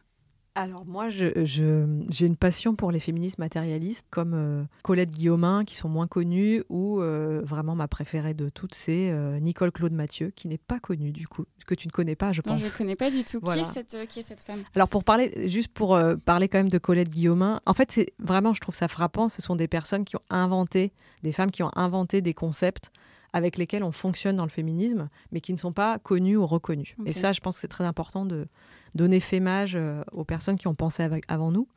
[0.58, 1.86] Alors moi, j'ai je,
[2.26, 7.02] une passion pour les féministes matérialistes comme euh, Colette Guillaumin, qui sont moins connues, ou
[7.02, 11.12] euh, vraiment ma préférée de toutes, c'est euh, Nicole Claude Mathieu, qui n'est pas connue
[11.12, 12.54] du coup, que tu ne connais pas, je pense.
[12.54, 13.42] Non, je ne connais pas du tout.
[13.42, 14.64] Qui, est cette, qui, est cette, femme?
[14.76, 18.54] Alors pour parler, juste pour parler quand même de Colette Guillaumin, en fait, c'est vraiment,
[18.54, 21.72] je trouve ça frappant, ce sont des personnes qui ont inventé, des femmes qui ont
[21.76, 22.92] inventé des concepts
[23.34, 26.96] avec lesquels on fonctionne dans le féminisme, mais qui ne sont pas connues ou reconnues.
[27.06, 28.48] Et ça, je pense que c'est très important de
[28.96, 31.68] donner fémage euh, aux personnes qui ont pensé avant nous.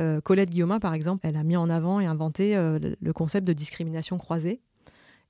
[0.00, 3.46] Euh, Colette Guillaumin, par exemple, elle a mis en avant et inventé euh, le concept
[3.46, 4.60] de discrimination croisée.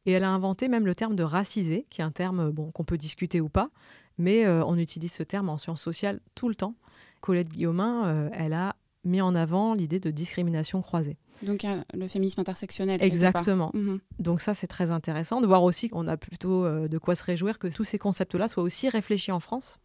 [0.06, 2.84] Et elle a inventé même le terme de racisé, qui est un terme bon, qu'on
[2.84, 3.70] peut discuter ou pas,
[4.18, 6.74] mais on utilise ce terme en sciences sociales tout le temps.
[7.20, 8.74] Colette Guillaumin, elle a
[9.04, 11.18] mis en avant l'idée de discrimination croisée.
[11.44, 11.64] Donc
[11.94, 13.00] le féminisme intersectionnel.
[13.00, 13.70] Exactement.
[13.74, 14.00] Mhm.
[14.18, 17.60] Donc ça, c'est très intéressant de voir aussi qu'on a plutôt de quoi se réjouir
[17.60, 19.78] que tous ces concepts-là soient aussi réfléchis en France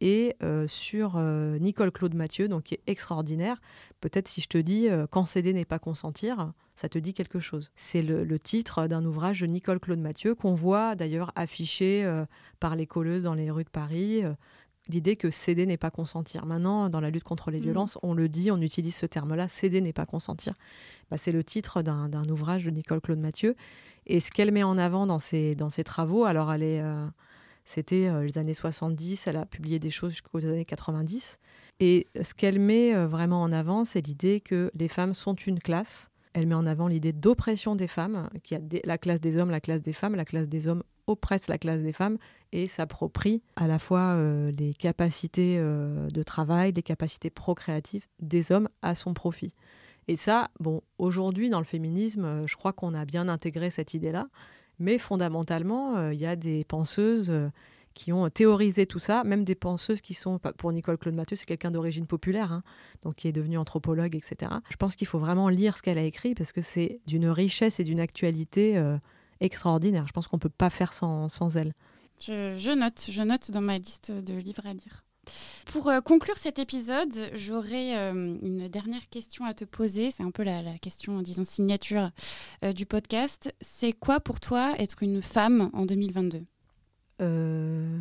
[0.00, 3.60] et euh, sur euh, Nicole Claude Mathieu, donc qui est extraordinaire.
[4.00, 7.40] Peut-être si je te dis euh, Quand céder n'est pas consentir, ça te dit quelque
[7.40, 7.70] chose.
[7.76, 12.04] C'est le, titre d'un ouvrage de Nicole Claude Mathieu qu'on voit d'ailleurs affiché
[12.58, 14.24] par les colleuses dans les rues de Paris
[14.88, 16.46] l'idée que céder n'est pas consentir.
[16.46, 17.64] Maintenant, dans la lutte contre les Mhm.
[17.64, 20.54] violences, on le dit, on utilise ce terme-là, céder n'est pas consentir.
[21.10, 23.56] Bah, c'est le titre d'un d'un ouvrage de Nicole Claude Mathieu.
[24.06, 27.06] Et ce qu'elle met en avant dans ses, dans ses travaux, alors elle est, euh,
[27.64, 31.38] c'était euh, les années 70, elle a publié des choses jusqu'aux années 90.
[31.80, 35.58] Et ce qu'elle met euh, vraiment en avant, c'est l'idée que les femmes sont une
[35.58, 36.10] classe.
[36.32, 39.50] Elle met en avant l'idée d'oppression des femmes, qu'il y a la classe des hommes,
[39.50, 42.18] la classe des femmes, la classe des hommes oppresse la classe des femmes
[42.52, 48.52] et s'approprie à la fois euh, les capacités euh, de travail, les capacités procréatives des
[48.52, 49.54] hommes à son profit.
[50.08, 53.94] Et ça, bon, aujourd'hui dans le féminisme, euh, je crois qu'on a bien intégré cette
[53.94, 54.28] idée-là,
[54.78, 57.48] mais fondamentalement, euh, il y a des penseuses euh,
[57.94, 61.36] qui ont théorisé tout ça, même des penseuses qui sont, pas- pour Nicole Claude Mathieu,
[61.36, 62.62] c'est quelqu'un d'origine populaire, hein,
[63.02, 64.50] donc qui est devenue anthropologue, etc.
[64.68, 67.78] Je pense qu'il faut vraiment lire ce qu'elle a écrit parce que c'est d'une richesse
[67.78, 68.98] et d'une actualité euh,
[69.40, 70.06] extraordinaire.
[70.08, 71.72] Je pense qu'on ne peut pas faire sans, sans elle.
[72.18, 75.03] Je note, je note dans ma liste de livres à lire.
[75.66, 80.10] Pour euh, conclure cet épisode, j'aurais euh, une dernière question à te poser.
[80.10, 82.10] C'est un peu la, la question, disons, signature
[82.64, 83.54] euh, du podcast.
[83.60, 86.44] C'est quoi pour toi être une femme en 2022
[87.20, 87.98] Euh...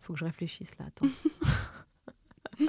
[0.00, 0.86] Faut que je réfléchisse là.
[0.86, 1.06] Attends.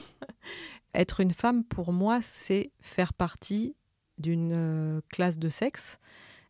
[0.93, 3.75] Être une femme, pour moi, c'est faire partie
[4.17, 5.99] d'une classe de sexe,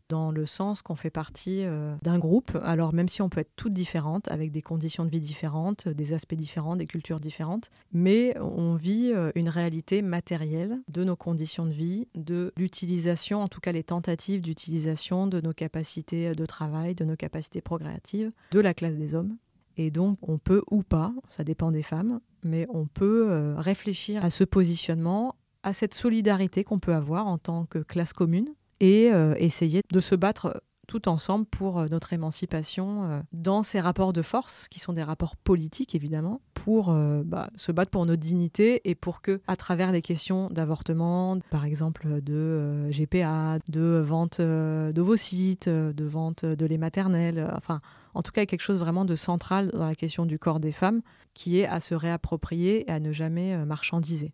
[0.10, 2.58] dans le sens qu'on fait partie euh, d'un groupe.
[2.64, 6.14] Alors même si on peut être toutes différentes, avec des conditions de vie différentes, des
[6.14, 11.66] aspects différents, des cultures différentes, mais on vit euh, une réalité matérielle de nos conditions
[11.66, 16.96] de vie, de l'utilisation, en tout cas les tentatives d'utilisation de nos capacités de travail,
[16.96, 19.38] de nos capacités procréatives, de la classe des hommes.
[19.78, 24.26] Et donc, on peut ou pas, ça dépend des femmes, mais on peut euh, réfléchir
[24.26, 28.50] à ce positionnement, à cette solidarité qu'on peut avoir en tant que classe commune,
[28.80, 33.80] et euh, essayer de se battre tout ensemble pour euh, notre émancipation euh, dans ces
[33.80, 38.06] rapports de force, qui sont des rapports politiques évidemment, pour euh, bah, se battre pour
[38.06, 43.60] notre dignité et pour que, à travers les questions d'avortement, par exemple de euh, GPA,
[43.70, 47.82] de vente euh, d'ovocytes, euh, de vente de lait maternel, euh, enfin,
[48.16, 51.02] en tout cas quelque chose vraiment de central dans la question du corps des femmes,
[51.36, 54.34] qui est à se réapproprier et à ne jamais euh, marchandiser.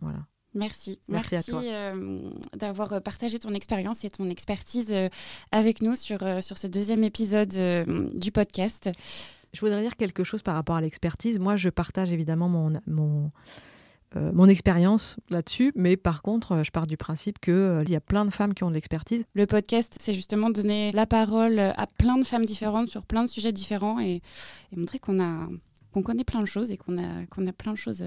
[0.00, 0.20] Voilà.
[0.56, 0.98] Merci.
[1.08, 1.62] Merci à toi.
[1.62, 5.08] euh, d'avoir euh, partagé ton expérience et ton expertise euh,
[5.52, 7.54] avec nous sur, euh, sur ce deuxième épisode
[8.14, 8.90] du podcast.
[9.52, 11.38] Je voudrais dire quelque chose par rapport à l'expertise.
[11.38, 13.30] Moi, je partage évidemment mon, mon,
[14.14, 18.30] mon expérience là-dessus, mais par contre, je pars du principe qu'il y a plein de
[18.30, 19.24] femmes qui ont de l'expertise.
[19.34, 23.28] Le podcast, c'est justement donner la parole à plein de femmes différentes sur plein de
[23.28, 24.20] sujets différents et,
[24.72, 25.48] et montrer qu'on a
[25.92, 28.04] qu'on connaît plein de choses et qu'on a, qu'on a plein de choses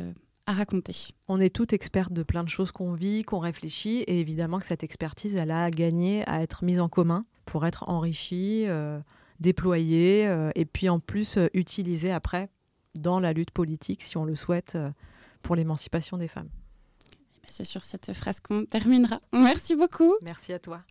[0.50, 0.95] à raconter.
[1.28, 4.66] On est toutes expertes de plein de choses qu'on vit, qu'on réfléchit, et évidemment que
[4.66, 9.00] cette expertise, elle a gagné à être mise en commun pour être enrichie, euh,
[9.39, 12.50] déployée, euh, et puis en plus euh, utilisée après
[12.95, 14.76] dans la lutte politique, si on le souhaite,
[15.43, 16.50] pour l'émancipation des femmes.
[17.47, 19.22] C'est sur cette phrase qu'on terminera.
[19.32, 20.14] Merci beaucoup.
[20.24, 20.82] Merci à toi.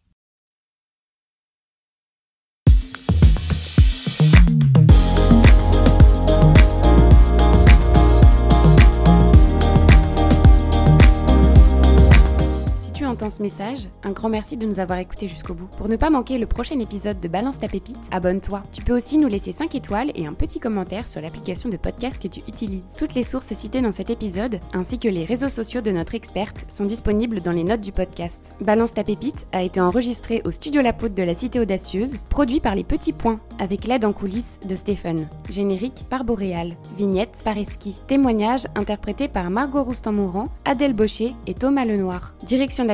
[13.09, 15.69] Entends ce message, un grand merci de nous avoir écoutés jusqu'au bout.
[15.79, 18.63] Pour ne pas manquer le prochain épisode de Balance ta pépite, abonne-toi.
[18.71, 22.23] Tu peux aussi nous laisser 5 étoiles et un petit commentaire sur l'application de podcast
[22.23, 22.85] que tu utilises.
[22.99, 26.67] Toutes les sources citées dans cet épisode, ainsi que les réseaux sociaux de notre experte,
[26.69, 28.55] sont disponibles dans les notes du podcast.
[28.61, 32.61] Balance ta pépite a été enregistré au studio La Poudre de la Cité Audacieuse, produit
[32.61, 35.29] par Les Petits Points, avec l'aide en coulisses de Stéphane.
[35.49, 36.77] Générique par Boréal.
[36.99, 37.97] Vignette par Eski.
[38.07, 42.35] Témoignage interprété par Margot Roustan-Mourant, Adèle Baucher et Thomas Lenoir.
[42.45, 42.85] Direction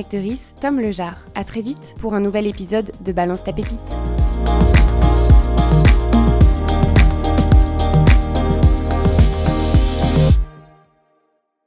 [0.60, 1.18] Tom Lejar.
[1.34, 3.80] À très vite pour un nouvel épisode de Balance ta pépite.